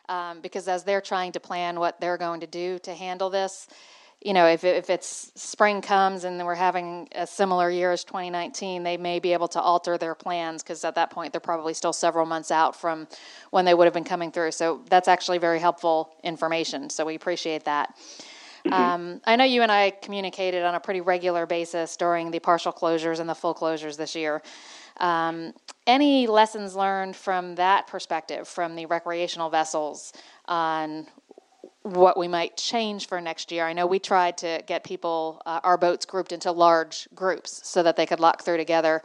um, 0.10 0.42
because 0.42 0.68
as 0.68 0.84
they're 0.84 1.02
trying 1.02 1.32
to 1.32 1.40
plan 1.40 1.80
what 1.80 2.02
they're 2.02 2.18
going 2.18 2.42
to 2.42 2.48
do 2.48 2.80
to 2.80 2.94
handle 2.94 3.30
this, 3.30 3.68
you 4.22 4.34
know, 4.34 4.48
if, 4.48 4.64
if 4.64 4.90
it's 4.90 5.32
spring 5.36 5.82
comes 5.82 6.24
and 6.24 6.44
we're 6.44 6.56
having 6.56 7.08
a 7.14 7.28
similar 7.28 7.70
year 7.70 7.92
as 7.92 8.04
2019, 8.04 8.84
they 8.84 8.98
may 8.98 9.20
be 9.20 9.32
able 9.32 9.48
to 9.50 9.62
alter 9.62 9.98
their 9.98 10.16
plans 10.16 10.64
because 10.64 10.84
at 10.84 10.96
that 10.96 11.12
point 11.12 11.32
they're 11.32 11.40
probably 11.40 11.74
still 11.74 11.94
several 11.94 12.26
months 12.26 12.50
out 12.50 12.76
from 12.76 13.08
when 13.52 13.64
they 13.64 13.74
would 13.74 13.86
have 13.86 13.94
been 13.94 14.04
coming 14.04 14.32
through. 14.32 14.52
So 14.52 14.82
that's 14.90 15.08
actually 15.08 15.38
very 15.38 15.60
helpful 15.60 16.16
information. 16.24 16.90
So 16.90 17.06
we 17.06 17.16
appreciate 17.16 17.66
that. 17.66 17.96
Mm-hmm. 18.66 18.74
Um, 18.74 19.22
I 19.26 19.36
know 19.36 19.46
you 19.46 19.62
and 19.62 19.72
I 19.72 19.92
communicated 19.92 20.64
on 20.64 20.74
a 20.74 20.80
pretty 20.80 21.02
regular 21.02 21.46
basis 21.46 21.96
during 21.96 22.32
the 22.32 22.40
partial 22.40 22.74
closures 22.74 23.20
and 23.20 23.30
the 23.30 23.36
full 23.36 23.54
closures 23.54 23.98
this 23.98 24.16
year. 24.16 24.42
Um, 25.00 25.54
any 25.86 26.26
lessons 26.26 26.76
learned 26.76 27.16
from 27.16 27.56
that 27.56 27.86
perspective, 27.86 28.48
from 28.48 28.76
the 28.76 28.88
recreational 28.88 29.50
vessels, 29.52 30.12
on 30.48 31.06
what 31.96 32.18
we 32.18 32.28
might 32.28 32.58
change 32.58 33.08
for 33.08 33.20
next 33.22 33.52
year. 33.52 33.66
I 33.66 33.74
know 33.74 33.88
we 33.88 34.00
tried 34.00 34.38
to 34.40 34.62
get 34.68 34.84
people, 34.84 35.42
uh, 35.46 35.60
our 35.64 35.78
boats 35.78 36.06
grouped 36.06 36.32
into 36.32 36.52
large 36.52 37.08
groups 37.16 37.62
so 37.64 37.84
that 37.84 37.96
they 37.96 38.06
could 38.06 38.20
lock 38.20 38.44
through 38.44 38.58
together. 38.58 39.02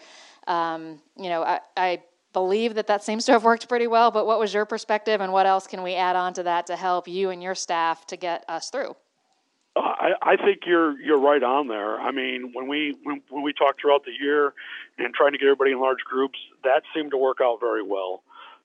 Um, 0.47 1.01
you 1.17 1.29
know, 1.29 1.43
I, 1.43 1.61
I, 1.77 2.03
believe 2.33 2.77
that 2.77 2.87
that 2.87 3.05
seems 3.05 3.27
to 3.27 3.33
have 3.33 3.45
worked 3.45 3.69
pretty 3.69 3.87
well, 3.87 4.11
but 4.11 4.27
what 4.27 4.39
was 4.39 4.55
your 4.55 4.65
perspective 4.65 5.21
and 5.21 5.35
what 5.35 5.45
else 5.45 5.67
can 5.67 5.83
we 5.83 5.95
add 5.95 6.17
on 6.17 6.33
to 6.33 6.43
that 6.43 6.67
to 6.67 6.77
help 6.77 7.07
you 7.07 7.29
and 7.29 7.43
your 7.43 7.55
staff 7.55 8.07
to 8.07 8.17
get 8.17 8.43
us 8.49 8.71
through? 8.71 8.97
I, 9.77 10.13
I 10.23 10.37
think 10.37 10.61
you're 10.67 11.01
you're 11.01 11.21
right 11.21 11.43
on 11.43 11.69
there. 11.69 12.01
I 12.01 12.11
mean, 12.11 12.53
when 12.55 12.69
we 12.69 12.97
when, 13.05 13.23
when 13.31 13.43
we 13.43 13.53
talked 13.53 13.81
throughout 13.81 14.05
the 14.05 14.13
year 14.19 14.53
and 14.99 15.15
trying 15.15 15.33
to 15.33 15.39
get 15.39 15.47
everybody 15.47 15.73
in 15.73 15.81
large 15.81 16.05
groups, 16.09 16.39
that 16.65 16.83
seemed 16.95 17.11
to 17.13 17.17
work 17.17 17.39
out 17.43 17.59
very 17.61 17.83
well. 17.83 18.23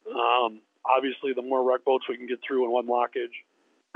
Um, 0.09 0.61
obviously, 0.85 1.33
the 1.33 1.41
more 1.41 1.63
rec 1.63 1.85
boats 1.85 2.05
we 2.09 2.17
can 2.17 2.27
get 2.27 2.39
through 2.45 2.65
in 2.65 2.71
one 2.71 2.87
lockage, 2.87 3.35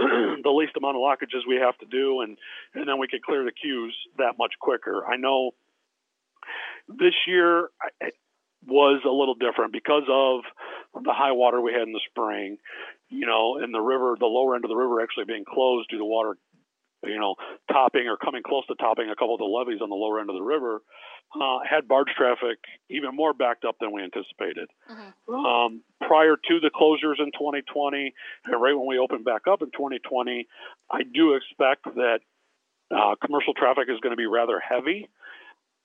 the 0.44 0.50
least 0.50 0.76
amount 0.78 0.98
of 0.98 1.02
lockages 1.02 1.48
we 1.48 1.56
have 1.58 1.78
to 1.80 1.86
do, 1.86 2.22
and 2.22 2.38
and 2.74 2.88
then 2.88 2.98
we 3.00 3.08
could 3.08 3.22
clear 3.22 3.44
the 3.44 3.52
queues 3.52 3.96
that 4.18 4.38
much 4.38 4.54
quicker. 4.60 5.06
I 5.06 5.18
know 5.18 5.52
this 6.88 7.14
year 7.28 7.70
was 8.66 9.02
a 9.06 9.10
little 9.10 9.36
different 9.36 9.74
because 9.74 10.04
of 10.10 10.42
the 11.04 11.14
high 11.14 11.32
water 11.32 11.62
we 11.62 11.74
had 11.74 11.84
in 11.84 11.94
the 11.94 12.02
spring. 12.10 12.58
You 13.10 13.26
know, 13.26 13.58
and 13.58 13.74
the 13.74 13.82
river, 13.82 14.16
the 14.18 14.26
lower 14.26 14.56
end 14.56 14.64
of 14.64 14.70
the 14.70 14.76
river 14.76 15.02
actually 15.02 15.26
being 15.26 15.44
closed 15.44 15.90
due 15.90 15.98
to 15.98 16.06
water, 16.06 16.38
you 17.04 17.20
know, 17.20 17.36
topping 17.72 18.08
or 18.08 18.18
coming 18.18 18.44
close 18.44 18.66
to 18.68 18.76
topping 18.76 19.10
a 19.10 19.16
couple 19.16 19.36
of 19.36 19.40
the 19.40 19.46
levees 19.46 19.82
on 19.82 19.90
the 19.90 19.96
lower 19.96 20.20
end 20.20 20.30
of 20.30 20.36
the 20.36 20.42
river 20.42 20.82
uh, 21.40 21.60
had 21.68 21.88
barge 21.88 22.10
traffic 22.16 22.60
even 22.90 23.16
more 23.16 23.34
backed 23.34 23.66
up 23.66 23.76
than 23.80 23.92
we 23.92 24.04
anticipated. 24.04 24.70
Mm-hmm. 24.90 25.34
Um, 25.34 25.82
prior 26.02 26.36
to 26.36 26.60
the 26.60 26.70
closures 26.70 27.20
in 27.24 27.32
2020, 27.32 28.14
and 28.46 28.62
right 28.62 28.76
when 28.76 28.88
we 28.88 28.98
opened 28.98 29.26
back 29.26 29.48
up 29.50 29.62
in 29.62 29.72
2020, 29.72 30.48
I 30.92 31.04
do 31.04 31.36
expect 31.36 31.86
that 31.96 32.20
uh, 32.92 33.16
commercial 33.24 33.54
traffic 33.54 33.86
is 33.90 34.00
going 34.02 34.12
to 34.12 34.18
be 34.18 34.26
rather 34.26 34.60
heavy. 34.60 35.10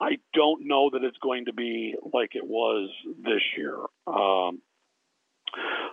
I 0.01 0.19
don't 0.35 0.67
know 0.67 0.91
that 0.93 1.05
it's 1.05 1.17
going 1.23 1.47
to 1.47 1.53
be 1.53 1.95
like 2.13 2.35
it 2.35 2.45
was 2.45 2.91
this 3.23 3.41
year. 3.57 3.79
Um, 4.07 4.61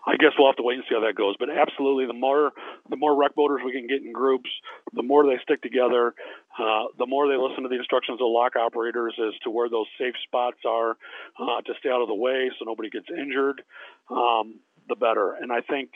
I 0.05 0.17
guess 0.17 0.31
we'll 0.37 0.47
have 0.47 0.57
to 0.57 0.63
wait 0.63 0.75
and 0.75 0.83
see 0.89 0.95
how 0.95 1.05
that 1.05 1.15
goes. 1.15 1.35
But 1.39 1.49
absolutely, 1.49 2.05
the 2.05 2.17
more 2.17 2.51
the 2.89 2.97
more 2.97 3.15
rec 3.15 3.35
boaters 3.35 3.61
we 3.65 3.71
can 3.71 3.87
get 3.87 4.01
in 4.01 4.11
groups, 4.11 4.49
the 4.93 5.03
more 5.03 5.25
they 5.25 5.39
stick 5.43 5.61
together, 5.61 6.13
uh, 6.59 6.91
the 6.97 7.05
more 7.05 7.27
they 7.27 7.37
listen 7.37 7.63
to 7.63 7.69
the 7.69 7.77
instructions 7.77 8.19
of 8.21 8.27
lock 8.27 8.55
operators 8.55 9.15
as 9.19 9.33
to 9.43 9.49
where 9.49 9.69
those 9.69 9.87
safe 9.97 10.15
spots 10.25 10.59
are 10.67 10.97
uh, 11.39 11.61
to 11.65 11.73
stay 11.79 11.89
out 11.89 12.01
of 12.01 12.07
the 12.07 12.15
way 12.15 12.51
so 12.59 12.65
nobody 12.65 12.89
gets 12.89 13.07
injured. 13.09 13.61
Um, 14.09 14.59
the 14.87 14.95
better. 14.95 15.33
And 15.33 15.51
I 15.51 15.61
think 15.61 15.91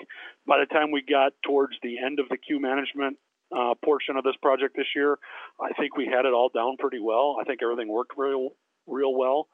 by 0.46 0.60
the 0.60 0.66
time 0.66 0.92
we 0.92 1.02
got 1.02 1.34
towards 1.44 1.74
the 1.84 1.98
end 2.00 2.20
of 2.20 2.30
the 2.30 2.38
queue 2.38 2.60
management 2.60 3.18
uh, 3.56 3.74
portion 3.84 4.18
of 4.18 4.24
this 4.24 4.36
project 4.42 4.76
this 4.76 4.88
year, 4.96 5.18
I 5.60 5.74
think 5.74 5.98
we 5.98 6.06
had 6.06 6.26
it 6.26 6.34
all 6.34 6.50
down 6.54 6.78
pretty 6.78 7.00
well. 7.00 7.38
I 7.40 7.44
think 7.44 7.62
everything 7.62 7.88
worked 7.88 8.14
real, 8.18 8.50
real 8.86 9.14
well. 9.14 9.48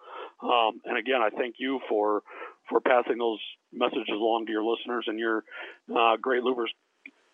Um, 0.43 0.81
and 0.85 0.97
again, 0.97 1.21
I 1.21 1.29
thank 1.29 1.55
you 1.57 1.79
for 1.87 2.23
for 2.69 2.79
passing 2.79 3.17
those 3.17 3.39
messages 3.71 4.09
along 4.09 4.45
to 4.45 4.51
your 4.51 4.63
listeners 4.63 5.05
and 5.07 5.19
your 5.19 5.43
uh, 5.95 6.17
great 6.21 6.43
loopers 6.43 6.71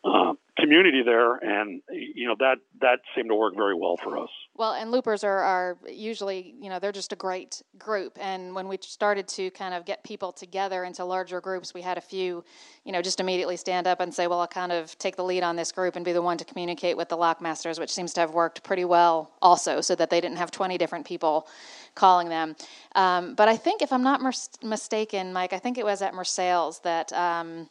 uh, 0.04 0.34
community 0.60 1.02
there, 1.04 1.36
and 1.36 1.82
you 1.90 2.28
know 2.28 2.36
that 2.40 2.58
that 2.82 3.00
seemed 3.16 3.30
to 3.30 3.36
work 3.36 3.56
very 3.56 3.76
well 3.76 3.98
for 3.98 4.18
us. 4.18 4.30
Well, 4.56 4.74
and 4.74 4.92
loopers 4.92 5.24
are, 5.24 5.40
are 5.40 5.78
usually 5.88 6.56
you 6.60 6.70
know 6.70 6.80
they're 6.80 6.92
just 6.92 7.14
a 7.14 7.16
great 7.16 7.62
group, 7.78 8.18
and 8.20 8.54
when 8.54 8.68
we 8.68 8.78
started 8.82 9.28
to 9.30 9.52
kind 9.52 9.74
of 9.74 9.86
get 9.86 10.04
people 10.04 10.32
together 10.32 10.84
into 10.84 11.04
larger 11.06 11.42
groups, 11.42 11.74
we 11.74 11.82
had 11.82 11.98
a 11.98 12.02
few, 12.02 12.44
you 12.84 12.92
know, 12.92 13.02
just 13.02 13.20
immediately 13.20 13.58
stand 13.58 13.88
up 13.88 14.00
and 14.00 14.14
say, 14.14 14.28
well, 14.28 14.40
I'll 14.40 14.48
kind 14.48 14.72
of 14.72 14.98
take 14.98 15.16
the 15.16 15.24
lead 15.24 15.44
on 15.44 15.56
this 15.56 15.72
group 15.72 15.96
and 15.96 16.06
be 16.06 16.14
the 16.14 16.22
one 16.22 16.38
to 16.38 16.46
communicate 16.46 16.98
with 16.98 17.10
the 17.10 17.18
lockmasters, 17.18 17.80
which 17.80 17.92
seems 17.92 18.14
to 18.14 18.22
have 18.22 18.32
worked 18.32 18.64
pretty 18.64 18.86
well 18.86 19.32
also, 19.42 19.82
so 19.82 19.96
that 19.96 20.10
they 20.10 20.22
didn't 20.22 20.38
have 20.38 20.52
20 20.52 20.78
different 20.78 21.06
people 21.06 21.48
calling 21.96 22.30
them. 22.30 22.56
Um, 22.96 23.36
but 23.36 23.48
I 23.48 23.58
think, 23.58 23.82
if 23.82 23.92
I'm 23.92 24.04
not 24.04 24.22
mis- 24.22 24.50
mistaken, 24.64 25.34
Mike, 25.34 25.54
I 25.54 25.60
think 25.60 25.78
it 25.78 25.86
was 25.86 26.02
at 26.02 26.14
Marseilles 26.14 26.80
that. 26.84 27.12
Um, 27.14 27.70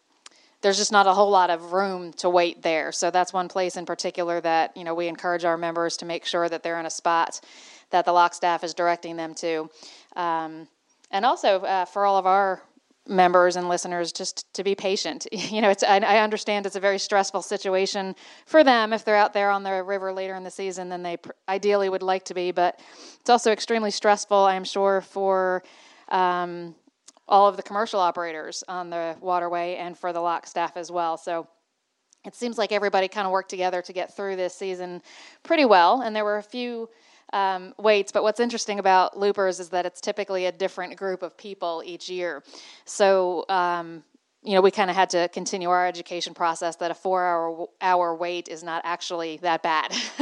there's 0.61 0.77
just 0.77 0.93
not 0.93 1.07
a 1.07 1.15
whole 1.15 1.31
lot 1.31 1.51
of 1.51 1.73
room 1.73 2.13
to 2.15 2.29
wait 2.29 2.63
there. 2.63 2.91
So 2.93 3.11
that's 3.11 3.33
one 3.33 3.49
place 3.49 3.77
in 3.77 3.87
particular 3.87 4.41
that 4.41 4.77
you 4.77 4.85
know 4.85 4.95
we 4.95 5.09
encourage 5.09 5.45
our 5.45 5.57
members 5.57 5.97
to 5.99 6.05
make 6.05 6.25
sure 6.25 6.49
that 6.49 6.63
they're 6.63 6.81
in 6.81 6.87
a 6.87 6.91
spot 6.91 7.41
that 7.91 8.05
the 8.05 8.13
lock 8.13 8.35
staff 8.35 8.65
is 8.65 8.75
directing 8.75 9.17
them 9.17 9.35
to, 9.35 9.71
um, 10.15 10.69
and 11.11 11.25
also 11.25 11.61
uh, 11.61 11.85
for 11.87 12.05
all 12.05 12.19
of 12.19 12.27
our 12.27 12.63
members 13.07 13.57
and 13.57 13.71
listeners 13.71 14.13
just 14.13 14.53
to 14.53 14.63
be 14.63 14.75
patient 14.75 15.27
you 15.33 15.63
know 15.63 15.71
it's 15.71 15.83
I, 15.83 15.97
I, 15.97 16.19
understand 16.19 16.67
it's 16.67 16.77
a 16.77 16.81
very 16.81 16.99
stressful 16.99 17.41
situation 17.41 18.15
for 18.45 18.63
them 18.63 18.93
if 18.93 19.03
they're 19.03 19.17
out 19.17 19.33
there 19.33 19.51
on 19.51 19.63
the 19.63 19.83
river 19.83 20.13
later 20.13 20.35
in 20.35 20.45
the 20.45 20.51
season 20.51 20.91
than 20.91 21.03
they 21.03 21.17
pr- 21.17 21.31
ideally 21.49 21.89
would 21.89 22.03
like 22.03 22.27
to 22.27 22.35
be 22.35 22.51
but 22.51 22.79
it's 23.19 23.31
also 23.31 23.51
extremely 23.51 23.91
stressful 23.91 24.37
i'm 24.37 24.63
sure 24.63 25.01
for 25.01 25.63
um, 26.11 26.75
all 27.29 27.47
of 27.49 27.57
the 27.57 27.63
commercial 27.63 28.01
operators 28.01 28.65
on 28.69 28.91
the 28.91 29.17
waterway 29.21 29.77
and 29.77 29.97
for 29.97 30.13
the 30.13 30.21
lock 30.21 30.47
staff 30.47 30.77
as 30.77 30.91
well. 30.91 31.17
So 31.17 31.47
it 32.25 32.35
seems 32.35 32.59
like 32.59 32.73
everybody 32.73 33.09
kind 33.09 33.27
of 33.27 33.33
worked 33.33 33.51
together 33.51 33.83
to 33.83 33.93
get 33.93 34.17
through 34.17 34.37
this 34.37 34.55
season 34.55 35.03
pretty 35.43 35.65
well. 35.65 36.03
And 36.03 36.17
there 36.17 36.25
were 36.25 36.39
a 36.39 36.43
few 36.43 36.89
um, 37.33 37.75
waits, 37.79 38.11
but 38.11 38.23
what's 38.23 38.41
interesting 38.41 38.79
about 38.79 39.19
loopers 39.19 39.61
is 39.61 39.69
that 39.69 39.87
it's 39.87 40.01
typically 40.01 40.47
a 40.47 40.53
different 40.53 40.97
group 40.97 41.23
of 41.23 41.37
people 41.37 41.83
each 41.85 42.09
year. 42.09 42.43
So 42.87 43.45
um, 43.49 44.03
you 44.43 44.55
know, 44.55 44.61
we 44.61 44.71
kind 44.71 44.89
of 44.89 44.95
had 44.95 45.11
to 45.11 45.29
continue 45.29 45.69
our 45.69 45.87
education 45.87 46.33
process 46.33 46.77
that 46.77 46.91
a 46.91 46.95
four-hour 46.95 47.67
hour 47.81 48.15
wait 48.15 48.49
is 48.49 48.63
not 48.63 48.83
actually 48.85 49.39
that 49.39 49.63
bad, 49.63 49.93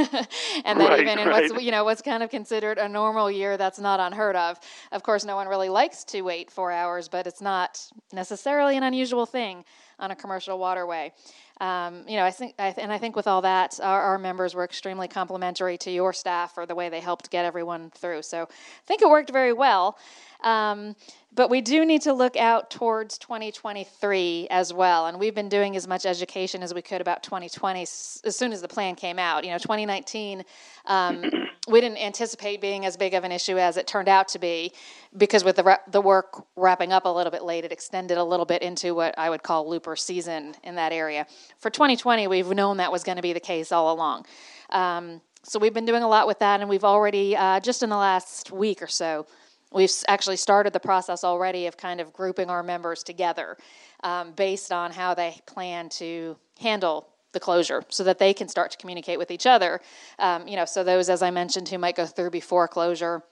and 0.65 0.81
that 0.81 0.89
right, 0.89 1.01
even 1.01 1.19
in 1.19 1.29
right. 1.29 1.51
what's 1.51 1.63
you 1.63 1.71
know 1.71 1.85
what's 1.85 2.03
kind 2.03 2.23
of 2.23 2.31
considered 2.31 2.79
a 2.79 2.89
normal 2.89 3.31
year, 3.31 3.57
that's 3.57 3.79
not 3.79 4.01
unheard 4.01 4.35
of. 4.35 4.59
Of 4.91 5.03
course, 5.03 5.25
no 5.25 5.37
one 5.37 5.49
really 5.49 5.69
likes 5.69 6.03
to 6.05 6.23
wait 6.23 6.51
four 6.51 6.73
hours, 6.73 7.09
but 7.09 7.27
it's 7.27 7.43
not 7.43 7.81
necessarily 8.13 8.77
an 8.77 8.83
unusual 8.83 9.27
thing 9.27 9.65
on 9.99 10.11
a 10.11 10.17
commercial 10.17 10.59
waterway. 10.59 11.13
um, 11.61 12.05
you 12.07 12.17
know, 12.17 12.25
I 12.25 12.31
think, 12.31 12.55
I, 12.59 12.75
and 12.77 12.93
I 12.93 12.99
think 12.99 13.17
with 13.17 13.27
all 13.27 13.43
that, 13.43 13.81
our, 13.83 14.01
our, 14.03 14.19
members 14.19 14.55
were 14.55 14.65
extremely 14.65 15.09
complimentary 15.09 15.79
to 15.79 15.91
your 15.91 16.13
staff 16.13 16.55
for 16.55 16.67
the 16.67 16.75
way 16.75 16.91
they 16.91 17.01
helped 17.01 17.31
get 17.31 17.47
everyone 17.47 17.91
through. 17.91 18.23
So 18.23 18.43
I 18.43 18.87
think 18.87 19.01
it 19.01 19.09
worked 19.09 19.31
very 19.31 19.55
well. 19.55 19.97
Um, 20.43 20.97
but 21.35 21.51
we 21.51 21.61
do 21.61 21.85
need 21.85 22.03
to 22.03 22.13
look 22.13 22.37
out 22.37 22.71
towards 22.71 23.19
2023 23.19 24.49
as 24.51 24.73
well. 24.73 25.07
And 25.07 25.19
we've 25.19 25.35
been 25.35 25.49
doing 25.49 25.77
as 25.77 25.87
much 25.87 26.05
education 26.07 26.63
as 26.63 26.75
we 26.75 26.83
could 26.83 27.01
about 27.01 27.23
2020 27.23 27.83
as 27.83 28.21
soon 28.37 28.53
as 28.53 28.61
the 28.61 28.69
plan 28.69 28.95
came 28.95 29.19
out. 29.19 29.45
You 29.45 29.51
know, 29.51 29.59
2019, 29.59 30.45
um, 30.87 31.25
we 31.69 31.81
didn't 31.81 31.99
anticipate 31.99 32.61
being 32.61 32.87
as 32.87 32.97
big 32.97 33.15
of 33.15 33.25
an 33.25 33.33
issue 33.33 33.59
as 33.59 33.77
it 33.77 33.87
turned 33.87 34.09
out 34.09 34.29
to 34.29 34.39
be 34.39 34.73
because 35.17 35.43
with 35.43 35.57
the, 35.57 35.81
the 35.91 36.01
work 36.01 36.47
wrapping 36.55 36.93
up 36.93 37.05
a 37.07 37.09
little 37.09 37.33
bit 37.33 37.43
late, 37.43 37.65
it 37.65 37.73
extended 37.73 38.19
a 38.19 38.25
little 38.25 38.47
bit 38.47 38.63
into 38.63 38.95
what 38.95 39.19
I 39.19 39.31
would 39.31 39.43
call 39.43 39.69
looper 39.69 39.97
season 39.97 40.55
in 40.63 40.77
that 40.77 40.93
area. 40.93 41.27
For 41.59 41.71
2020, 41.71 42.29
we've 42.29 42.49
known 42.49 42.77
that 42.77 42.93
was 42.93 43.03
going 43.03 43.17
to 43.17 43.23
be 43.23 43.33
the 43.33 43.41
case 43.41 43.73
all 43.73 43.93
along. 43.93 44.27
Um, 44.71 45.21
so 45.43 45.59
we've 45.59 45.75
been 45.75 45.87
doing 45.87 46.03
a 46.03 46.09
lot 46.09 46.27
with 46.27 46.39
that, 46.41 46.61
and 46.61 46.69
we've 46.69 46.85
already, 46.85 47.37
uh, 47.37 47.61
just 47.61 47.83
in 47.83 47.89
the 47.89 47.97
last 47.97 48.51
week 48.51 48.83
or 48.83 48.89
so, 48.89 49.27
we've 49.73 49.93
actually 50.09 50.37
started 50.37 50.73
the 50.73 50.81
process 50.81 51.25
already 51.25 51.67
of 51.67 51.77
kind 51.77 52.01
of 52.01 52.13
grouping 52.13 52.51
our 52.51 52.63
members 52.63 53.03
together 53.03 53.57
um, 54.03 54.33
based 54.33 54.73
on 54.73 54.93
how 54.93 55.15
they 55.15 55.41
plan 55.47 55.89
to 55.89 56.37
handle 56.61 57.09
the 57.33 57.41
closure 57.41 57.83
so 57.89 58.05
that 58.05 58.19
they 58.19 58.33
can 58.33 58.49
start 58.49 58.71
to 58.71 58.79
communicate 58.79 59.19
with 59.19 59.31
each 59.31 59.47
other. 59.47 59.81
Um, 60.19 60.49
you 60.49 60.57
know, 60.57 60.65
so 60.65 60.85
those, 60.85 61.09
as 61.09 61.23
I 61.23 61.31
mentioned, 61.31 61.69
who 61.69 61.79
might 61.79 61.97
go 61.97 62.07
through 62.07 62.31
before 62.31 62.69
closure, 62.69 63.23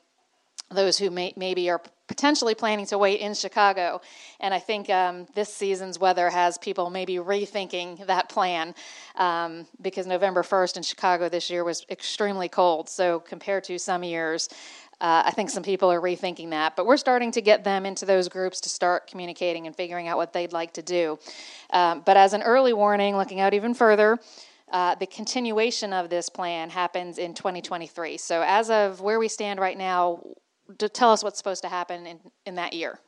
those 0.70 0.98
who 0.98 1.10
may, 1.10 1.32
maybe 1.36 1.70
are 1.70 1.80
potentially 2.06 2.54
planning 2.54 2.84
to 2.86 2.98
wait 2.98 3.20
in 3.20 3.34
Chicago. 3.34 4.00
And 4.40 4.52
I 4.52 4.58
think 4.58 4.90
um, 4.90 5.26
this 5.34 5.52
season's 5.52 5.98
weather 5.98 6.28
has 6.28 6.58
people 6.58 6.90
maybe 6.90 7.14
rethinking 7.14 8.06
that 8.06 8.28
plan 8.28 8.74
um, 9.16 9.66
because 9.80 10.06
November 10.06 10.42
1st 10.42 10.76
in 10.76 10.82
Chicago 10.82 11.28
this 11.28 11.48
year 11.48 11.64
was 11.64 11.86
extremely 11.88 12.48
cold. 12.48 12.88
So 12.88 13.20
compared 13.20 13.64
to 13.64 13.78
some 13.78 14.04
years, 14.04 14.48
uh, 15.00 15.24
I 15.26 15.30
think 15.32 15.50
some 15.50 15.62
people 15.62 15.90
are 15.90 16.00
rethinking 16.00 16.50
that, 16.50 16.76
but 16.76 16.86
we're 16.86 16.96
starting 16.96 17.30
to 17.32 17.40
get 17.40 17.64
them 17.64 17.84
into 17.84 18.06
those 18.06 18.28
groups 18.28 18.60
to 18.62 18.68
start 18.68 19.06
communicating 19.06 19.66
and 19.66 19.74
figuring 19.74 20.08
out 20.08 20.16
what 20.16 20.32
they'd 20.32 20.52
like 20.52 20.72
to 20.74 20.82
do. 20.82 21.18
Um, 21.70 22.02
but 22.04 22.16
as 22.16 22.32
an 22.32 22.42
early 22.42 22.72
warning, 22.72 23.16
looking 23.16 23.40
out 23.40 23.54
even 23.54 23.74
further, 23.74 24.18
uh, 24.72 24.94
the 24.94 25.06
continuation 25.06 25.92
of 25.92 26.10
this 26.10 26.28
plan 26.28 26.70
happens 26.70 27.18
in 27.18 27.34
2023. 27.34 28.16
So, 28.16 28.42
as 28.46 28.70
of 28.70 29.00
where 29.00 29.18
we 29.18 29.28
stand 29.28 29.60
right 29.60 29.76
now, 29.76 30.20
to 30.78 30.88
tell 30.88 31.12
us 31.12 31.22
what's 31.22 31.38
supposed 31.38 31.62
to 31.62 31.68
happen 31.68 32.06
in, 32.06 32.20
in 32.46 32.54
that 32.54 32.72
year. 32.72 32.98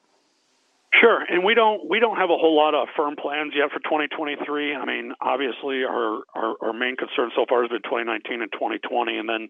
Sure, 0.94 1.20
and 1.28 1.44
we 1.44 1.54
don't 1.54 1.88
we 1.90 2.00
don't 2.00 2.16
have 2.16 2.30
a 2.30 2.38
whole 2.38 2.56
lot 2.56 2.74
of 2.74 2.88
firm 2.96 3.16
plans 3.16 3.52
yet 3.54 3.70
for 3.70 3.80
2023. 3.80 4.74
I 4.74 4.84
mean, 4.86 5.12
obviously 5.20 5.84
our 5.84 6.22
our, 6.34 6.54
our 6.62 6.72
main 6.72 6.96
concern 6.96 7.30
so 7.36 7.44
far 7.48 7.62
has 7.62 7.70
been 7.70 7.82
2019 7.82 8.40
and 8.40 8.52
2020, 8.52 9.18
and 9.18 9.28
then 9.28 9.48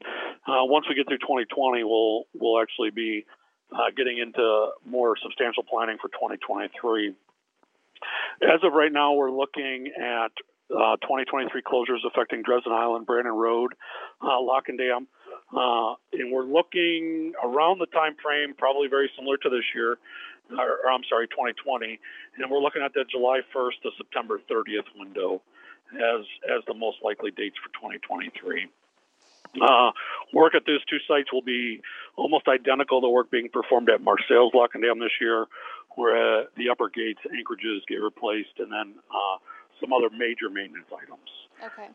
uh, 0.48 0.64
once 0.64 0.86
we 0.88 0.96
get 0.96 1.06
through 1.06 1.18
2020, 1.22 1.84
we'll 1.84 2.24
we'll 2.34 2.60
actually 2.60 2.90
be 2.90 3.26
uh, 3.70 3.94
getting 3.96 4.18
into 4.18 4.42
more 4.84 5.14
substantial 5.22 5.62
planning 5.62 5.98
for 6.00 6.08
2023. 6.08 7.14
As 8.42 8.60
of 8.64 8.72
right 8.72 8.92
now, 8.92 9.12
we're 9.14 9.30
looking 9.30 9.92
at 9.96 10.32
uh, 10.74 10.96
2023 11.02 11.62
closures 11.62 12.02
affecting 12.06 12.42
Dresden 12.42 12.72
Island, 12.72 13.06
Brandon 13.06 13.32
Road, 13.32 13.74
uh, 14.20 14.40
Lock 14.40 14.64
and 14.68 14.78
Dam, 14.78 15.06
uh, 15.54 15.94
and 16.12 16.32
we're 16.32 16.44
looking 16.44 17.32
around 17.42 17.78
the 17.78 17.86
time 17.86 18.16
frame, 18.22 18.54
probably 18.56 18.88
very 18.88 19.10
similar 19.16 19.36
to 19.36 19.50
this 19.50 19.64
year 19.74 19.98
or, 20.50 20.78
or 20.84 20.90
I'm 20.90 21.02
sorry, 21.08 21.26
2020, 21.28 21.98
and 22.38 22.50
we're 22.50 22.60
looking 22.60 22.82
at 22.82 22.94
that 22.94 23.10
July 23.10 23.40
1st 23.54 23.82
to 23.82 23.90
September 23.96 24.40
30th 24.50 24.86
window 24.96 25.42
as 25.94 26.26
as 26.50 26.64
the 26.66 26.74
most 26.74 26.98
likely 27.02 27.30
dates 27.30 27.56
for 27.62 27.70
2023. 27.78 28.66
Uh, 29.62 29.90
work 30.32 30.54
at 30.54 30.66
those 30.66 30.84
two 30.90 30.98
sites 31.06 31.32
will 31.32 31.42
be 31.42 31.80
almost 32.16 32.46
identical 32.48 33.00
to 33.00 33.08
work 33.08 33.30
being 33.30 33.48
performed 33.48 33.88
at 33.88 34.02
Marseilles 34.02 34.50
Lock 34.52 34.74
and 34.74 34.82
Dam 34.82 34.98
this 34.98 35.14
year, 35.20 35.46
where 35.94 36.42
uh, 36.42 36.44
the 36.56 36.68
upper 36.70 36.90
gates 36.90 37.20
anchorages 37.32 37.82
get 37.88 37.96
replaced, 37.96 38.58
and 38.58 38.70
then 38.70 38.94
uh, 39.10 39.38
some 39.80 39.92
other 39.92 40.10
major 40.10 40.50
maintenance 40.50 40.90
items. 40.92 41.30
Okay. 41.64 41.88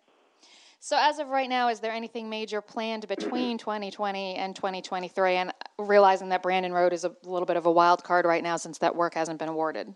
So, 0.84 0.98
as 1.00 1.20
of 1.20 1.28
right 1.30 1.48
now, 1.48 1.70
is 1.70 1.80
there 1.80 1.92
anything 1.92 2.28
major 2.28 2.60
planned 2.60 3.08
between 3.08 3.60
2020 3.60 4.34
and 4.34 4.56
2023? 4.56 5.36
And 5.36 5.54
realizing 5.78 6.30
that 6.30 6.42
Brandon 6.42 6.74
Road 6.74 6.92
is 6.92 7.06
a 7.06 7.14
little 7.24 7.46
bit 7.46 7.56
of 7.56 7.68
a 7.68 7.72
wild 7.72 8.04
card 8.04 8.26
right 8.26 8.42
now 8.42 8.58
since 8.58 8.80
that 8.80 8.96
work 8.96 9.14
hasn't 9.14 9.38
been 9.38 9.48
awarded. 9.48 9.94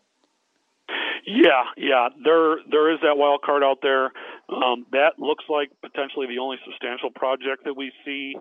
Yeah, 1.25 1.63
yeah, 1.75 2.09
there 2.23 2.57
there 2.69 2.93
is 2.93 2.99
that 3.01 3.17
wild 3.17 3.41
card 3.41 3.63
out 3.63 3.79
there. 3.81 4.11
Um, 4.47 4.85
that 4.91 5.17
looks 5.17 5.43
like 5.49 5.71
potentially 5.81 6.27
the 6.27 6.37
only 6.37 6.57
substantial 6.63 7.09
project 7.09 7.63
that 7.65 7.75
we 7.75 7.91
see 8.05 8.35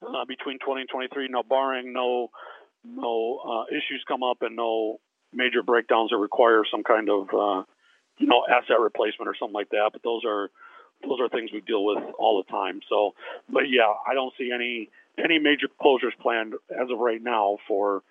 uh, 0.00 0.24
between 0.26 0.58
20 0.58 0.80
and 0.80 0.88
23. 0.88 1.28
Now, 1.28 1.42
barring 1.42 1.92
no 1.92 2.30
no 2.82 3.40
uh, 3.44 3.64
issues 3.68 4.02
come 4.08 4.22
up 4.22 4.38
and 4.40 4.56
no 4.56 5.00
major 5.34 5.62
breakdowns 5.62 6.12
that 6.12 6.16
require 6.16 6.62
some 6.70 6.82
kind 6.82 7.10
of 7.10 7.28
uh, 7.28 7.62
you 8.16 8.26
know 8.26 8.42
asset 8.48 8.80
replacement 8.80 9.28
or 9.28 9.36
something 9.38 9.52
like 9.52 9.68
that. 9.68 9.90
But 9.92 10.02
those 10.02 10.22
are 10.26 10.48
we 11.60 11.66
deal 11.66 11.84
with 11.84 12.02
all 12.18 12.42
the 12.42 12.50
time. 12.50 12.80
So, 12.88 13.14
but 13.48 13.64
yeah, 13.68 13.92
I 14.06 14.14
don't 14.14 14.32
see 14.38 14.50
any 14.52 14.90
any 15.22 15.38
major 15.38 15.66
closures 15.80 16.16
planned 16.20 16.54
as 16.70 16.90
of 16.90 16.98
right 16.98 17.22
now 17.22 17.58
for 17.68 18.02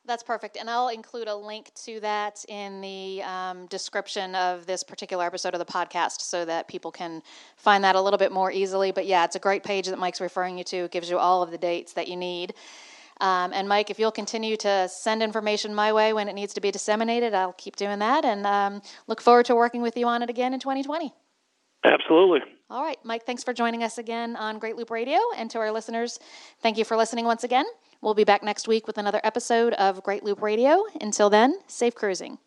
That's 0.07 0.21
perfect. 0.21 0.57
And 0.57 0.69
I'll 0.69 0.89
include 0.89 1.27
a 1.27 1.35
link 1.35 1.71
to 1.85 1.99
that 2.01 2.45
in 2.47 2.79
the 2.81 3.23
um, 3.23 3.65
description 3.67 4.35
of 4.35 4.67
this 4.67 4.83
particular 4.83 5.25
episode 5.25 5.53
of 5.55 5.59
the 5.59 5.65
podcast 5.65 6.21
so 6.21 6.45
that 6.45 6.67
people 6.67 6.91
can 6.91 7.23
find 7.57 7.83
that 7.83 7.95
a 7.95 8.01
little 8.01 8.19
bit 8.19 8.31
more 8.31 8.51
easily. 8.51 8.91
But 8.91 9.07
yeah, 9.07 9.25
it's 9.25 9.35
a 9.35 9.39
great 9.39 9.63
page 9.63 9.87
that 9.87 9.97
Mike's 9.97 10.21
referring 10.21 10.57
you 10.59 10.63
to. 10.65 10.77
It 10.77 10.91
gives 10.91 11.09
you 11.09 11.17
all 11.17 11.41
of 11.41 11.49
the 11.49 11.57
dates 11.57 11.93
that 11.93 12.07
you 12.07 12.17
need. 12.17 12.53
Um, 13.21 13.53
and 13.53 13.67
Mike, 13.67 13.89
if 13.89 13.97
you'll 13.97 14.11
continue 14.11 14.57
to 14.57 14.87
send 14.89 15.23
information 15.23 15.73
my 15.73 15.93
way 15.93 16.13
when 16.13 16.27
it 16.27 16.33
needs 16.33 16.53
to 16.55 16.61
be 16.61 16.69
disseminated, 16.69 17.33
I'll 17.33 17.53
keep 17.53 17.75
doing 17.77 17.99
that 17.99 18.25
and 18.25 18.45
um, 18.45 18.81
look 19.07 19.21
forward 19.21 19.45
to 19.47 19.55
working 19.55 19.81
with 19.81 19.97
you 19.97 20.05
on 20.07 20.21
it 20.21 20.29
again 20.29 20.53
in 20.53 20.59
2020. 20.59 21.13
Absolutely. 21.83 22.41
All 22.69 22.83
right, 22.83 22.97
Mike, 23.03 23.25
thanks 23.25 23.43
for 23.43 23.53
joining 23.53 23.83
us 23.83 23.99
again 23.99 24.35
on 24.35 24.57
Great 24.59 24.75
Loop 24.75 24.89
Radio. 24.89 25.19
And 25.37 25.49
to 25.51 25.59
our 25.59 25.71
listeners, 25.71 26.19
thank 26.61 26.77
you 26.77 26.83
for 26.83 26.97
listening 26.97 27.25
once 27.25 27.43
again. 27.43 27.65
We'll 28.05 28.13
be 28.13 28.23
back 28.23 28.43
next 28.43 28.67
week 28.67 28.85
with 28.85 28.99
another 28.99 29.19
episode 29.23 29.73
of 29.73 30.03
Great 30.03 30.23
Loop 30.23 30.39
Radio. 30.39 30.83
Until 31.01 31.31
then, 31.31 31.55
safe 31.65 31.95
cruising. 31.95 32.37